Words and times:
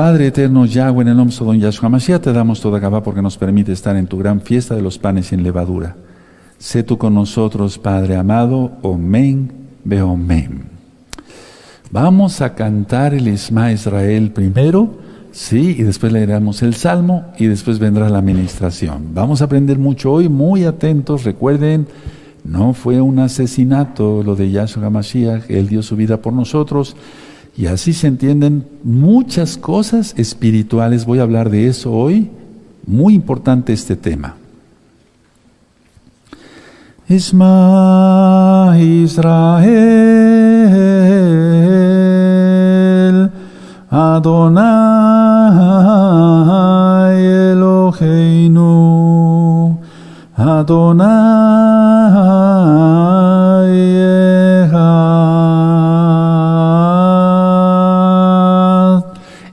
Padre 0.00 0.28
eterno 0.28 0.64
Yahweh, 0.64 1.02
en 1.02 1.08
el 1.08 1.16
nombre 1.18 1.36
de 1.36 1.44
Don 1.44 1.60
Yahshua 1.60 1.90
Mashiach, 1.90 2.22
te 2.22 2.32
damos 2.32 2.58
toda 2.62 2.78
Gabá 2.78 3.02
porque 3.02 3.20
nos 3.20 3.36
permite 3.36 3.72
estar 3.72 3.94
en 3.96 4.06
tu 4.06 4.16
gran 4.16 4.40
fiesta 4.40 4.74
de 4.74 4.80
los 4.80 4.96
panes 4.96 5.26
sin 5.26 5.42
levadura. 5.42 5.94
Sé 6.56 6.82
tú 6.82 6.96
con 6.96 7.14
nosotros, 7.14 7.76
Padre 7.76 8.16
amado. 8.16 8.72
Omen, 8.80 9.52
Beomen. 9.84 10.62
Vamos 11.90 12.40
a 12.40 12.54
cantar 12.54 13.12
el 13.12 13.28
Isma 13.28 13.72
Israel 13.72 14.30
primero, 14.30 14.88
sí, 15.32 15.76
y 15.78 15.82
después 15.82 16.14
leeremos 16.14 16.62
el 16.62 16.72
Salmo 16.72 17.26
y 17.38 17.44
después 17.48 17.78
vendrá 17.78 18.08
la 18.08 18.20
administración. 18.20 19.08
Vamos 19.12 19.42
a 19.42 19.44
aprender 19.44 19.78
mucho 19.78 20.12
hoy, 20.12 20.30
muy 20.30 20.64
atentos. 20.64 21.24
Recuerden, 21.24 21.86
no 22.42 22.72
fue 22.72 23.02
un 23.02 23.18
asesinato 23.18 24.22
lo 24.22 24.34
de 24.34 24.50
Yahshua 24.50 24.88
Mashiach, 24.88 25.50
Él 25.50 25.68
dio 25.68 25.82
su 25.82 25.94
vida 25.94 26.22
por 26.22 26.32
nosotros. 26.32 26.96
Y 27.56 27.66
así 27.66 27.92
se 27.92 28.06
entienden 28.06 28.66
muchas 28.84 29.56
cosas 29.56 30.14
espirituales. 30.16 31.04
Voy 31.04 31.18
a 31.18 31.22
hablar 31.22 31.50
de 31.50 31.66
eso 31.66 31.92
hoy. 31.92 32.30
Muy 32.86 33.14
importante 33.14 33.72
este 33.72 33.96
tema. 33.96 34.36
Isma 37.08 38.76
Israel 38.78 40.60
Adonai 43.90 44.70
Eloheinu 47.50 48.70
Adonai 50.36 51.39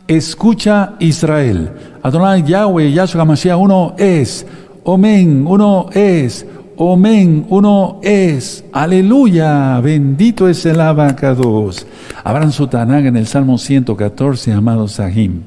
Escucha 0.07 0.95
Israel. 0.99 1.69
Adonai 2.01 2.41
Yahweh, 2.41 2.93
Yahshua 2.93 3.25
Mashiach, 3.25 3.59
uno 3.59 3.93
es. 3.97 4.45
Omen, 4.85 5.45
uno 5.45 5.89
es. 5.91 6.45
Omen, 6.77 7.45
uno 7.49 7.99
es. 8.01 8.63
Aleluya. 8.71 9.81
Bendito 9.81 10.47
es 10.47 10.65
el 10.65 10.79
abacados. 10.79 11.85
Abran 12.23 12.53
su 12.53 12.67
Tanag 12.67 13.07
en 13.07 13.17
el 13.17 13.27
Salmo 13.27 13.57
114, 13.57 14.53
amados 14.53 14.93
Sahim. 14.93 15.41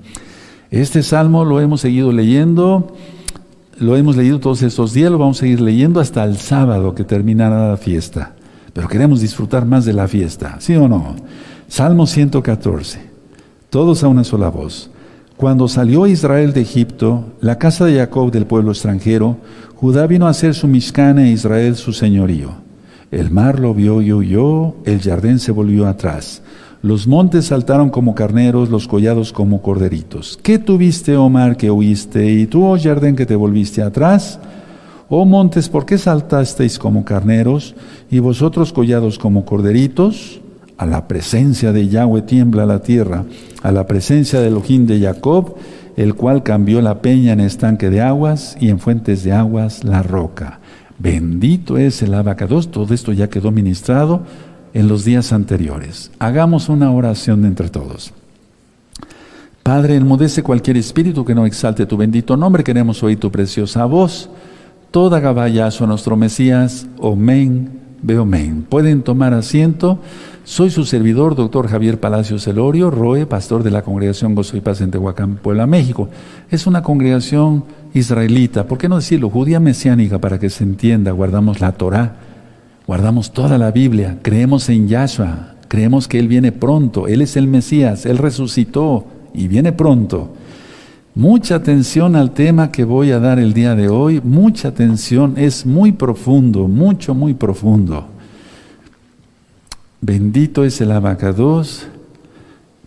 Este 0.71 1.03
salmo 1.03 1.47
lo 1.47 1.59
hemos 1.61 1.81
seguido 1.81 2.13
leyendo. 2.13 2.95
Lo 3.79 3.97
hemos 3.97 4.15
leído 4.15 4.41
todos 4.41 4.61
estos 4.61 4.93
días, 4.93 5.11
lo 5.11 5.17
vamos 5.17 5.39
a 5.39 5.41
seguir 5.41 5.63
leyendo 5.63 6.01
hasta 6.01 6.23
el 6.25 6.37
sábado 6.37 6.95
que 6.95 7.05
terminará 7.05 7.71
la 7.71 7.77
fiesta. 7.79 8.35
Pero 8.75 8.89
queremos 8.89 9.23
disfrutar 9.23 9.65
más 9.65 9.87
de 9.87 9.95
la 9.95 10.07
fiesta, 10.07 10.57
¿sí 10.59 10.77
o 10.77 10.87
no? 10.87 11.17
Salmo 11.67 12.07
114 12.07 13.10
todos 13.71 14.03
a 14.03 14.09
una 14.09 14.25
sola 14.25 14.51
voz. 14.51 14.91
Cuando 15.37 15.69
salió 15.69 16.07
Israel 16.07 16.53
de 16.53 16.61
Egipto, 16.61 17.25
la 17.41 17.57
casa 17.57 17.87
de 17.87 17.97
Jacob 17.97 18.31
del 18.31 18.45
pueblo 18.45 18.73
extranjero, 18.73 19.39
Judá 19.77 20.07
vino 20.07 20.27
a 20.27 20.35
ser 20.35 20.55
su 20.55 20.67
Mishkan 20.67 21.19
e 21.19 21.31
Israel 21.31 21.77
su 21.77 21.93
señorío. 21.93 22.51
El 23.11 23.31
mar 23.31 23.59
lo 23.59 23.73
vio 23.73 24.03
y 24.03 24.13
huyó, 24.13 24.75
el 24.85 25.01
jardín 25.01 25.39
se 25.39 25.53
volvió 25.53 25.87
atrás. 25.87 26.43
Los 26.83 27.07
montes 27.07 27.47
saltaron 27.47 27.91
como 27.91 28.15
carneros, 28.15 28.71
los 28.71 28.87
collados 28.89 29.33
como 29.33 29.63
corderitos. 29.63 30.39
¿Qué 30.43 30.59
tuviste, 30.59 31.17
oh 31.17 31.29
mar, 31.29 31.57
que 31.57 31.71
huiste? 31.71 32.31
Y 32.31 32.47
tú, 32.47 32.67
oh 32.67 32.79
jardín, 32.79 33.17
que 33.17 33.27
te 33.27 33.37
volviste 33.37 33.83
atrás? 33.83 34.39
Oh 35.09 35.25
montes, 35.25 35.69
¿por 35.69 35.87
qué 35.87 35.97
saltasteis 35.97 36.79
como 36.79 37.05
carneros? 37.05 37.75
Y 38.11 38.19
vosotros 38.19 38.73
collados 38.73 39.19
como 39.19 39.45
corderitos? 39.45 40.41
A 40.81 40.87
la 40.87 41.07
presencia 41.09 41.75
de 41.75 41.89
Yahweh 41.89 42.23
tiembla 42.23 42.65
la 42.65 42.79
tierra, 42.79 43.27
a 43.63 43.71
la 43.71 43.87
presencia 43.87 44.41
del 44.41 44.53
Elohim 44.55 44.87
de 44.87 44.99
Jacob, 44.99 45.57
el 45.99 46.15
cual 46.15 46.43
cambió 46.43 46.81
la 46.81 47.03
peña 47.03 47.35
en 47.35 47.41
estanque 47.41 47.91
de 47.91 48.01
aguas 48.01 48.57
y 48.59 48.71
en 48.71 48.79
fuentes 48.79 49.23
de 49.23 49.33
aguas 49.33 49.85
la 49.85 50.03
roca. 50.03 50.61
Bendito 50.99 51.77
es 51.77 52.01
el 52.01 52.15
abacados. 52.15 52.71
Todo 52.71 52.95
esto 52.95 53.13
ya 53.13 53.29
quedó 53.29 53.51
ministrado 53.51 54.23
en 54.73 54.89
los 54.89 55.05
días 55.05 55.35
anteriores. 55.35 56.13
Hagamos 56.19 56.71
una 56.71 56.91
oración 56.91 57.45
entre 57.45 57.69
todos. 57.69 58.15
Padre, 59.63 59.97
enmudece 59.97 60.43
cualquier 60.43 60.79
espíritu 60.79 61.27
que 61.27 61.35
no 61.35 61.45
exalte 61.45 61.85
tu 61.85 61.99
bendito 61.99 62.39
nombre. 62.39 62.65
Queremos 62.65 63.03
oír 63.03 63.21
tu 63.21 63.31
preciosa 63.31 63.85
voz. 63.85 64.31
Toda 64.91 65.21
gabayazo 65.21 65.87
nuestro 65.87 66.17
Mesías. 66.17 66.87
Omen, 66.97 67.69
beomen. 68.01 68.63
Pueden 68.63 69.03
tomar 69.03 69.35
asiento. 69.35 69.99
Soy 70.45 70.71
su 70.71 70.85
servidor, 70.87 71.37
doctor 71.37 71.69
Javier 71.69 72.01
Palacios 72.01 72.45
Celorio, 72.45 72.91
Roe, 72.91 73.27
pastor 73.27 73.63
de 73.63 73.71
la 73.71 73.83
congregación 73.83 74.35
Gozo 74.35 74.57
y 74.57 74.61
Paz 74.61 74.81
en 74.81 74.91
Tehuacán, 74.91 75.37
Puebla, 75.37 75.67
México. 75.67 76.09
Es 76.51 76.67
una 76.67 76.83
congregación 76.83 77.65
israelita, 77.93 78.67
¿por 78.67 78.79
qué 78.79 78.89
no 78.89 78.97
decirlo? 78.97 79.29
Judía 79.29 79.61
mesiánica 79.61 80.19
para 80.19 80.39
que 80.39 80.49
se 80.49 80.65
entienda. 80.65 81.13
Guardamos 81.13 81.61
la 81.61 81.73
Torah, 81.73 82.17
guardamos 82.87 83.33
toda 83.33 83.59
la 83.59 83.71
Biblia, 83.71 84.19
creemos 84.23 84.69
en 84.71 84.89
Yahshua, 84.89 85.57
creemos 85.69 86.09
que 86.09 86.19
Él 86.19 86.27
viene 86.27 86.53
pronto, 86.53 87.07
Él 87.07 87.21
es 87.21 87.37
el 87.37 87.47
Mesías, 87.47 88.07
Él 88.07 88.17
resucitó 88.17 89.05
y 89.35 89.47
viene 89.47 89.73
pronto. 89.73 90.33
Mucha 91.15 91.57
atención 91.57 92.17
al 92.17 92.31
tema 92.31 92.73
que 92.73 92.85
voy 92.85 93.11
a 93.11 93.21
dar 93.21 93.39
el 93.39 93.53
día 93.53 93.75
de 93.75 93.89
hoy, 93.89 94.23
mucha 94.25 94.69
atención, 94.69 95.35
es 95.37 95.67
muy 95.67 95.93
profundo, 95.93 96.67
mucho, 96.67 97.15
muy 97.15 97.35
profundo. 97.35 98.10
Bendito 100.01 100.65
es 100.65 100.81
el 100.81 100.93
abacados. 100.93 101.87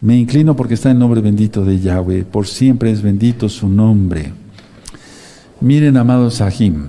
Me 0.02 0.18
inclino 0.18 0.56
porque 0.56 0.74
está 0.74 0.92
el 0.92 1.00
nombre 1.00 1.22
bendito 1.22 1.64
de 1.64 1.80
Yahweh. 1.80 2.26
Por 2.26 2.48
siempre 2.48 2.92
es 2.92 3.02
bendito 3.02 3.48
su 3.50 3.70
nombre. 3.70 4.34
Miren, 5.62 5.96
amados 5.96 6.36
Sahim. 6.36 6.88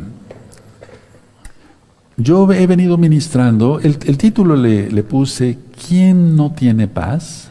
Yo 2.17 2.51
he 2.53 2.67
venido 2.67 2.97
ministrando, 2.97 3.81
el, 3.81 3.99
título 4.19 4.55
le, 4.55 4.89
le 4.91 5.03
puse, 5.03 5.59
¿quién 5.89 6.37
no 6.37 6.53
tiene 6.53 6.87
paz? 6.87 7.51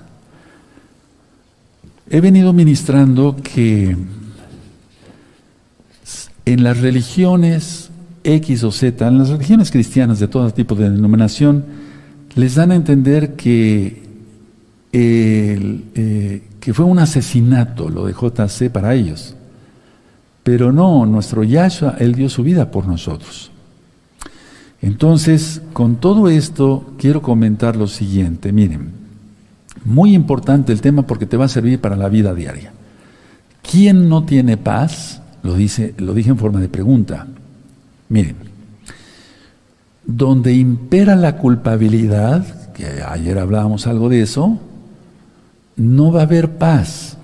He 2.09 2.21
venido 2.21 2.53
ministrando 2.53 3.35
que 3.35 3.97
en 6.45 6.63
las 6.63 6.79
religiones 6.79 7.89
X 8.23 8.63
o 8.63 8.71
Z, 8.71 9.05
en 9.05 9.17
las 9.17 9.29
religiones 9.29 9.69
cristianas 9.69 10.19
de 10.19 10.29
todo 10.29 10.49
tipo 10.51 10.75
de 10.75 10.89
denominación, 10.89 11.82
les 12.35 12.55
dan 12.55 12.71
a 12.71 12.75
entender 12.75 13.35
que, 13.35 14.03
eh, 14.91 16.43
que 16.59 16.73
fue 16.73 16.85
un 16.85 16.99
asesinato 16.99 17.89
lo 17.89 18.05
de 18.05 18.13
JC 18.13 18.69
para 18.69 18.93
ellos. 18.95 19.35
Pero 20.43 20.71
no, 20.71 21.05
nuestro 21.05 21.43
Yahshua, 21.43 21.95
Él 21.99 22.15
dio 22.15 22.29
su 22.29 22.43
vida 22.43 22.69
por 22.69 22.87
nosotros. 22.87 23.51
Entonces, 24.81 25.61
con 25.71 25.95
todo 25.95 26.27
esto, 26.27 26.93
quiero 26.97 27.21
comentar 27.21 27.77
lo 27.77 27.87
siguiente. 27.87 28.51
Miren, 28.51 28.91
muy 29.85 30.13
importante 30.13 30.73
el 30.73 30.81
tema 30.81 31.03
porque 31.03 31.25
te 31.25 31.37
va 31.37 31.45
a 31.45 31.49
servir 31.49 31.79
para 31.79 31.95
la 31.95 32.09
vida 32.09 32.33
diaria. 32.33 32.73
¿Quién 33.61 34.09
no 34.09 34.25
tiene 34.25 34.57
paz? 34.57 35.21
Lo, 35.41 35.55
dice, 35.55 35.93
lo 35.97 36.13
dije 36.13 36.31
en 36.31 36.37
forma 36.37 36.59
de 36.59 36.67
pregunta. 36.67 37.27
Miren, 38.09 38.35
donde 40.05 40.53
impera 40.53 41.15
la 41.15 41.37
culpabilidad, 41.37 42.71
que 42.73 43.01
ayer 43.07 43.39
hablábamos 43.39 43.87
algo 43.87 44.09
de 44.09 44.21
eso, 44.21 44.59
no 45.75 46.11
va 46.11 46.21
a 46.21 46.23
haber 46.23 46.57
paz. 46.57 47.17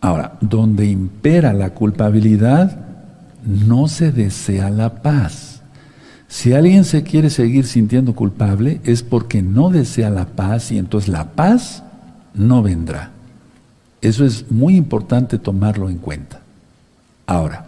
Ahora, 0.00 0.36
donde 0.40 0.86
impera 0.86 1.52
la 1.52 1.70
culpabilidad, 1.70 2.78
no 3.44 3.88
se 3.88 4.12
desea 4.12 4.70
la 4.70 5.02
paz. 5.02 5.62
Si 6.28 6.52
alguien 6.52 6.84
se 6.84 7.02
quiere 7.02 7.30
seguir 7.30 7.66
sintiendo 7.66 8.14
culpable 8.14 8.80
es 8.84 9.02
porque 9.02 9.42
no 9.42 9.70
desea 9.70 10.10
la 10.10 10.26
paz 10.26 10.72
y 10.72 10.78
entonces 10.78 11.08
la 11.08 11.32
paz 11.32 11.82
no 12.34 12.62
vendrá. 12.62 13.12
Eso 14.02 14.24
es 14.24 14.50
muy 14.50 14.76
importante 14.76 15.38
tomarlo 15.38 15.88
en 15.88 15.98
cuenta. 15.98 16.40
Ahora, 17.26 17.64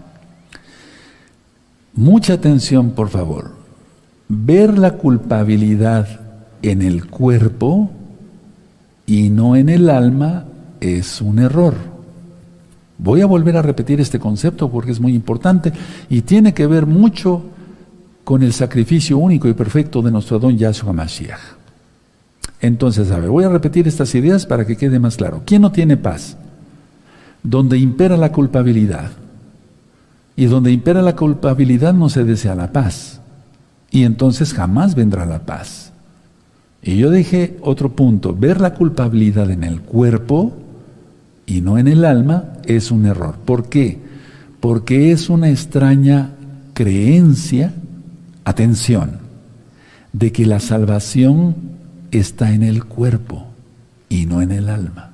mucha 1.94 2.34
atención 2.34 2.90
por 2.90 3.08
favor 3.08 3.57
ver 4.28 4.78
la 4.78 4.92
culpabilidad 4.94 6.06
en 6.62 6.82
el 6.82 7.06
cuerpo 7.06 7.90
y 9.06 9.30
no 9.30 9.56
en 9.56 9.68
el 9.68 9.88
alma 9.88 10.44
es 10.80 11.20
un 11.20 11.38
error. 11.38 11.74
Voy 12.98 13.20
a 13.20 13.26
volver 13.26 13.56
a 13.56 13.62
repetir 13.62 14.00
este 14.00 14.18
concepto 14.18 14.70
porque 14.70 14.90
es 14.90 15.00
muy 15.00 15.14
importante 15.14 15.72
y 16.10 16.22
tiene 16.22 16.52
que 16.52 16.66
ver 16.66 16.84
mucho 16.84 17.42
con 18.24 18.42
el 18.42 18.52
sacrificio 18.52 19.16
único 19.16 19.48
y 19.48 19.54
perfecto 19.54 20.02
de 20.02 20.10
nuestro 20.10 20.38
don 20.38 20.58
Yahshua 20.58 20.92
Mashiach. 20.92 21.56
Entonces, 22.60 23.10
a 23.12 23.20
ver, 23.20 23.30
voy 23.30 23.44
a 23.44 23.48
repetir 23.48 23.86
estas 23.86 24.14
ideas 24.14 24.44
para 24.44 24.66
que 24.66 24.76
quede 24.76 24.98
más 24.98 25.16
claro. 25.16 25.42
¿Quién 25.46 25.62
no 25.62 25.70
tiene 25.70 25.96
paz? 25.96 26.36
Donde 27.42 27.78
impera 27.78 28.16
la 28.16 28.32
culpabilidad. 28.32 29.12
Y 30.34 30.46
donde 30.46 30.72
impera 30.72 31.00
la 31.00 31.14
culpabilidad 31.14 31.94
no 31.94 32.08
se 32.08 32.24
desea 32.24 32.56
la 32.56 32.72
paz 32.72 33.18
y 33.90 34.04
entonces 34.04 34.52
jamás 34.52 34.94
vendrá 34.94 35.26
la 35.26 35.40
paz. 35.40 35.92
Y 36.82 36.96
yo 36.96 37.10
dije 37.10 37.56
otro 37.60 37.92
punto, 37.92 38.34
ver 38.34 38.60
la 38.60 38.74
culpabilidad 38.74 39.50
en 39.50 39.64
el 39.64 39.80
cuerpo 39.80 40.52
y 41.46 41.60
no 41.60 41.78
en 41.78 41.88
el 41.88 42.04
alma 42.04 42.44
es 42.64 42.90
un 42.90 43.06
error. 43.06 43.36
¿Por 43.44 43.68
qué? 43.68 43.98
Porque 44.60 45.12
es 45.12 45.28
una 45.28 45.50
extraña 45.50 46.30
creencia, 46.74 47.72
atención, 48.44 49.18
de 50.12 50.32
que 50.32 50.46
la 50.46 50.60
salvación 50.60 51.56
está 52.10 52.52
en 52.52 52.62
el 52.62 52.84
cuerpo 52.84 53.46
y 54.08 54.26
no 54.26 54.42
en 54.42 54.52
el 54.52 54.68
alma. 54.68 55.12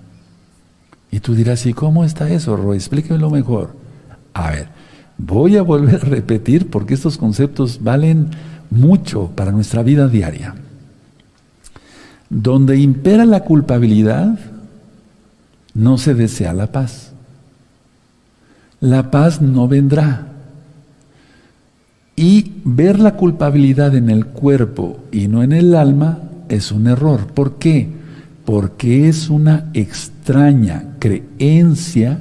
Y 1.10 1.20
tú 1.20 1.34
dirás, 1.34 1.64
¿y 1.66 1.72
cómo 1.72 2.04
está 2.04 2.28
eso, 2.28 2.56
Roy? 2.56 2.76
Explíquemelo 2.76 3.30
mejor. 3.30 3.76
A 4.32 4.50
ver, 4.50 4.68
voy 5.16 5.56
a 5.56 5.62
volver 5.62 5.96
a 5.96 5.98
repetir 5.98 6.70
porque 6.70 6.94
estos 6.94 7.18
conceptos 7.18 7.82
valen 7.82 8.30
mucho 8.74 9.30
para 9.34 9.52
nuestra 9.52 9.82
vida 9.82 10.08
diaria. 10.08 10.54
Donde 12.28 12.78
impera 12.78 13.24
la 13.24 13.40
culpabilidad, 13.40 14.38
no 15.74 15.98
se 15.98 16.14
desea 16.14 16.52
la 16.52 16.72
paz. 16.72 17.12
La 18.80 19.10
paz 19.10 19.40
no 19.40 19.68
vendrá. 19.68 20.28
Y 22.16 22.52
ver 22.64 23.00
la 23.00 23.14
culpabilidad 23.16 23.94
en 23.96 24.10
el 24.10 24.26
cuerpo 24.26 25.04
y 25.10 25.26
no 25.26 25.42
en 25.42 25.52
el 25.52 25.74
alma 25.74 26.18
es 26.48 26.70
un 26.70 26.86
error. 26.86 27.26
¿Por 27.28 27.58
qué? 27.58 27.88
Porque 28.44 29.08
es 29.08 29.30
una 29.30 29.70
extraña 29.74 30.96
creencia 30.98 32.20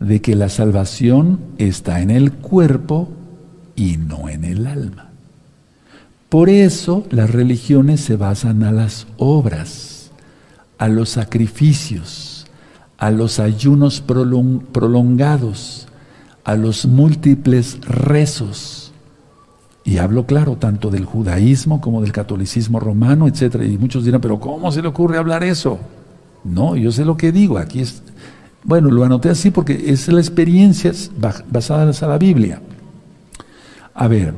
de 0.00 0.20
que 0.20 0.34
la 0.34 0.48
salvación 0.48 1.40
está 1.58 2.00
en 2.00 2.10
el 2.10 2.32
cuerpo 2.32 3.08
y 3.76 3.96
no 3.96 4.28
en 4.28 4.44
el 4.44 4.66
alma. 4.66 5.07
Por 6.28 6.50
eso 6.50 7.06
las 7.10 7.30
religiones 7.30 8.00
se 8.02 8.16
basan 8.16 8.62
a 8.62 8.70
las 8.70 9.06
obras, 9.16 10.10
a 10.76 10.88
los 10.88 11.08
sacrificios, 11.08 12.46
a 12.98 13.10
los 13.10 13.40
ayunos 13.40 14.02
prolongados, 14.02 15.88
a 16.44 16.54
los 16.54 16.84
múltiples 16.84 17.80
rezos. 17.80 18.92
Y 19.84 19.96
hablo 19.96 20.26
claro 20.26 20.56
tanto 20.56 20.90
del 20.90 21.06
judaísmo 21.06 21.80
como 21.80 22.02
del 22.02 22.12
catolicismo 22.12 22.78
romano, 22.78 23.26
etc. 23.26 23.62
Y 23.64 23.78
muchos 23.78 24.04
dirán, 24.04 24.20
pero 24.20 24.38
¿cómo 24.38 24.70
se 24.70 24.82
le 24.82 24.88
ocurre 24.88 25.16
hablar 25.16 25.42
eso? 25.44 25.78
No, 26.44 26.76
yo 26.76 26.92
sé 26.92 27.06
lo 27.06 27.16
que 27.16 27.32
digo, 27.32 27.56
aquí 27.56 27.80
es... 27.80 28.02
Bueno, 28.64 28.90
lo 28.90 29.02
anoté 29.02 29.30
así 29.30 29.50
porque 29.50 29.90
es 29.90 30.08
la 30.08 30.20
experiencia 30.20 30.92
basada 31.50 31.90
en 31.90 32.08
la 32.08 32.18
Biblia. 32.18 32.60
A 33.94 34.08
ver, 34.08 34.34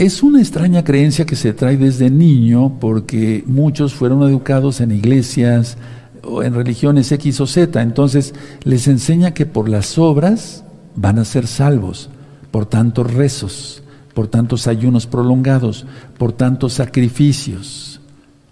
es 0.00 0.22
una 0.22 0.40
extraña 0.40 0.82
creencia 0.82 1.26
que 1.26 1.36
se 1.36 1.52
trae 1.52 1.76
desde 1.76 2.08
niño 2.08 2.78
porque 2.80 3.44
muchos 3.46 3.92
fueron 3.92 4.22
educados 4.22 4.80
en 4.80 4.92
iglesias 4.92 5.76
o 6.22 6.42
en 6.42 6.54
religiones 6.54 7.12
X 7.12 7.38
o 7.42 7.46
Z, 7.46 7.82
entonces 7.82 8.34
les 8.64 8.88
enseña 8.88 9.34
que 9.34 9.44
por 9.44 9.68
las 9.68 9.98
obras 9.98 10.64
van 10.96 11.18
a 11.18 11.26
ser 11.26 11.46
salvos, 11.46 12.08
por 12.50 12.64
tantos 12.64 13.12
rezos, 13.12 13.82
por 14.14 14.26
tantos 14.26 14.66
ayunos 14.68 15.06
prolongados, 15.06 15.84
por 16.16 16.32
tantos 16.32 16.72
sacrificios. 16.72 18.00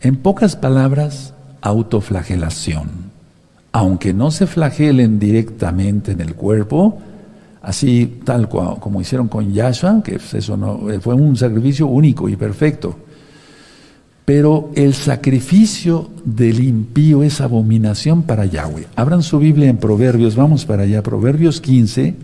En 0.03 0.17
pocas 0.17 0.55
palabras, 0.55 1.33
autoflagelación. 1.63 2.91
Aunque 3.73 4.13
no 4.13 4.31
se 4.33 4.47
flagelen 4.47 5.19
directamente 5.19 6.13
en 6.13 6.21
el 6.21 6.35
cuerpo, 6.35 6.99
así 7.63 8.21
tal 8.25 8.49
como 8.49 9.01
hicieron 9.01 9.29
con 9.29 9.53
Yahshua, 9.53 10.03
que 10.03 10.17
eso 10.17 10.57
no, 10.57 10.81
fue 11.01 11.15
un 11.15 11.37
sacrificio 11.37 11.87
único 11.87 12.29
y 12.29 12.37
perfecto. 12.37 12.97
Pero 14.25 14.71
el 14.75 14.93
sacrificio 14.93 16.11
del 16.25 16.63
impío 16.63 17.23
es 17.23 17.41
abominación 17.41 18.23
para 18.23 18.45
Yahweh. 18.45 18.87
Abran 18.95 19.23
su 19.23 19.39
Biblia 19.39 19.71
en 19.71 19.79
Proverbios, 19.79 20.37
vamos 20.37 20.67
para 20.67 20.83
allá, 20.83 21.03
Proverbios 21.03 21.61
15, 21.61 22.15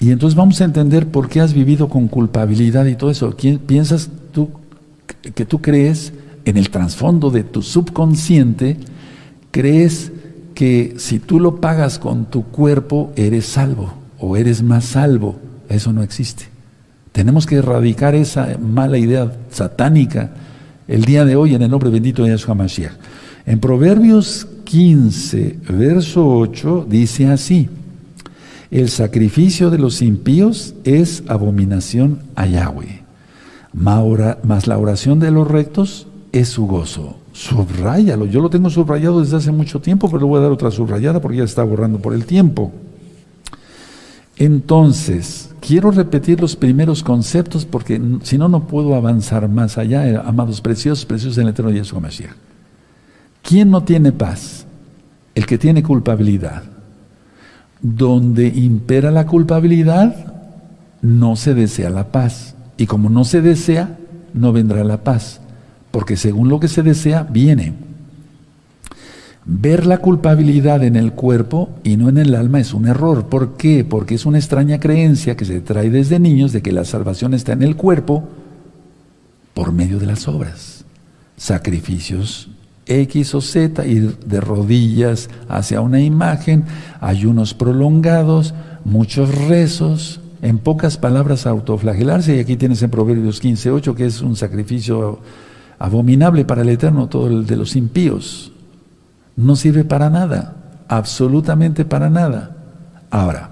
y 0.00 0.10
entonces 0.10 0.36
vamos 0.36 0.60
a 0.60 0.64
entender 0.64 1.06
por 1.06 1.28
qué 1.28 1.40
has 1.40 1.54
vivido 1.54 1.88
con 1.88 2.08
culpabilidad 2.08 2.86
y 2.86 2.96
todo 2.96 3.10
eso. 3.10 3.34
¿Quién, 3.36 3.58
¿Piensas 3.58 4.10
tú 4.32 4.50
que 5.34 5.44
tú 5.44 5.60
crees 5.60 6.12
en 6.44 6.56
el 6.56 6.70
trasfondo 6.70 7.30
de 7.30 7.44
tu 7.44 7.62
subconsciente, 7.62 8.76
crees 9.50 10.12
que 10.54 10.94
si 10.98 11.18
tú 11.18 11.40
lo 11.40 11.60
pagas 11.60 11.98
con 11.98 12.26
tu 12.26 12.44
cuerpo, 12.44 13.12
eres 13.16 13.46
salvo? 13.46 13.99
O 14.20 14.36
eres 14.36 14.62
más 14.62 14.84
salvo. 14.84 15.38
Eso 15.68 15.92
no 15.92 16.02
existe. 16.02 16.44
Tenemos 17.12 17.46
que 17.46 17.56
erradicar 17.56 18.14
esa 18.14 18.56
mala 18.60 18.98
idea 18.98 19.32
satánica 19.50 20.30
el 20.86 21.04
día 21.04 21.24
de 21.24 21.36
hoy 21.36 21.54
en 21.54 21.62
el 21.62 21.70
nombre 21.70 21.90
bendito 21.90 22.22
de 22.22 22.30
Yahshua 22.30 22.54
Mashiach. 22.54 22.92
En 23.46 23.58
Proverbios 23.58 24.46
15, 24.64 25.58
verso 25.70 26.28
8, 26.28 26.86
dice 26.88 27.28
así: 27.28 27.68
El 28.70 28.88
sacrificio 28.90 29.70
de 29.70 29.78
los 29.78 30.02
impíos 30.02 30.74
es 30.84 31.24
abominación 31.26 32.20
a 32.36 32.46
Yahweh, 32.46 33.02
mas 33.72 34.66
la 34.66 34.78
oración 34.78 35.18
de 35.18 35.30
los 35.30 35.48
rectos 35.48 36.06
es 36.32 36.48
su 36.48 36.66
gozo. 36.66 37.16
Subráyalo. 37.32 38.26
Yo 38.26 38.40
lo 38.40 38.50
tengo 38.50 38.70
subrayado 38.70 39.20
desde 39.20 39.36
hace 39.36 39.52
mucho 39.52 39.80
tiempo, 39.80 40.08
pero 40.08 40.20
le 40.20 40.26
voy 40.26 40.38
a 40.38 40.42
dar 40.42 40.50
otra 40.50 40.70
subrayada 40.70 41.20
porque 41.20 41.38
ya 41.38 41.44
está 41.44 41.62
borrando 41.62 41.98
por 41.98 42.12
el 42.12 42.24
tiempo. 42.24 42.72
Entonces, 44.40 45.50
quiero 45.60 45.90
repetir 45.90 46.40
los 46.40 46.56
primeros 46.56 47.02
conceptos 47.02 47.66
porque 47.66 48.00
si 48.22 48.38
no, 48.38 48.48
no 48.48 48.66
puedo 48.66 48.94
avanzar 48.94 49.46
más 49.50 49.76
allá, 49.76 50.08
eh, 50.08 50.18
amados 50.24 50.62
preciosos, 50.62 51.04
preciosos 51.04 51.36
en 51.36 51.42
el 51.44 51.50
eterno 51.50 51.70
Yeshua 51.70 52.00
Mashiach. 52.00 52.32
¿Quién 53.42 53.70
no 53.70 53.82
tiene 53.84 54.12
paz? 54.12 54.64
El 55.34 55.44
que 55.44 55.58
tiene 55.58 55.82
culpabilidad. 55.82 56.62
Donde 57.82 58.46
impera 58.48 59.10
la 59.10 59.26
culpabilidad, 59.26 60.32
no 61.02 61.36
se 61.36 61.52
desea 61.52 61.90
la 61.90 62.10
paz. 62.10 62.54
Y 62.78 62.86
como 62.86 63.10
no 63.10 63.24
se 63.26 63.42
desea, 63.42 63.98
no 64.32 64.54
vendrá 64.54 64.84
la 64.84 65.04
paz. 65.04 65.42
Porque 65.90 66.16
según 66.16 66.48
lo 66.48 66.60
que 66.60 66.68
se 66.68 66.82
desea, 66.82 67.24
viene. 67.24 67.74
Ver 69.52 69.84
la 69.84 69.98
culpabilidad 69.98 70.84
en 70.84 70.94
el 70.94 71.10
cuerpo 71.10 71.70
y 71.82 71.96
no 71.96 72.08
en 72.08 72.18
el 72.18 72.36
alma 72.36 72.60
es 72.60 72.72
un 72.72 72.86
error. 72.86 73.26
¿Por 73.26 73.56
qué? 73.56 73.84
Porque 73.84 74.14
es 74.14 74.24
una 74.24 74.38
extraña 74.38 74.78
creencia 74.78 75.36
que 75.36 75.44
se 75.44 75.60
trae 75.60 75.90
desde 75.90 76.20
niños 76.20 76.52
de 76.52 76.62
que 76.62 76.70
la 76.70 76.84
salvación 76.84 77.34
está 77.34 77.52
en 77.52 77.64
el 77.64 77.74
cuerpo 77.74 78.28
por 79.52 79.72
medio 79.72 79.98
de 79.98 80.06
las 80.06 80.28
obras. 80.28 80.84
Sacrificios 81.36 82.48
X 82.86 83.34
o 83.34 83.40
Z, 83.40 83.84
ir 83.88 84.18
de 84.20 84.40
rodillas 84.40 85.28
hacia 85.48 85.80
una 85.80 86.00
imagen, 86.00 86.62
ayunos 87.00 87.52
prolongados, 87.52 88.54
muchos 88.84 89.34
rezos, 89.34 90.20
en 90.42 90.58
pocas 90.58 90.96
palabras 90.96 91.48
autoflagelarse, 91.48 92.36
y 92.36 92.38
aquí 92.38 92.56
tienes 92.56 92.84
en 92.84 92.90
Proverbios 92.90 93.42
15.8 93.42 93.96
que 93.96 94.06
es 94.06 94.22
un 94.22 94.36
sacrificio 94.36 95.18
abominable 95.80 96.44
para 96.44 96.62
el 96.62 96.68
Eterno, 96.68 97.08
todo 97.08 97.26
el 97.26 97.46
de 97.46 97.56
los 97.56 97.74
impíos 97.74 98.49
no 99.36 99.56
sirve 99.56 99.84
para 99.84 100.10
nada, 100.10 100.56
absolutamente 100.88 101.84
para 101.84 102.10
nada. 102.10 102.56
Ahora, 103.10 103.50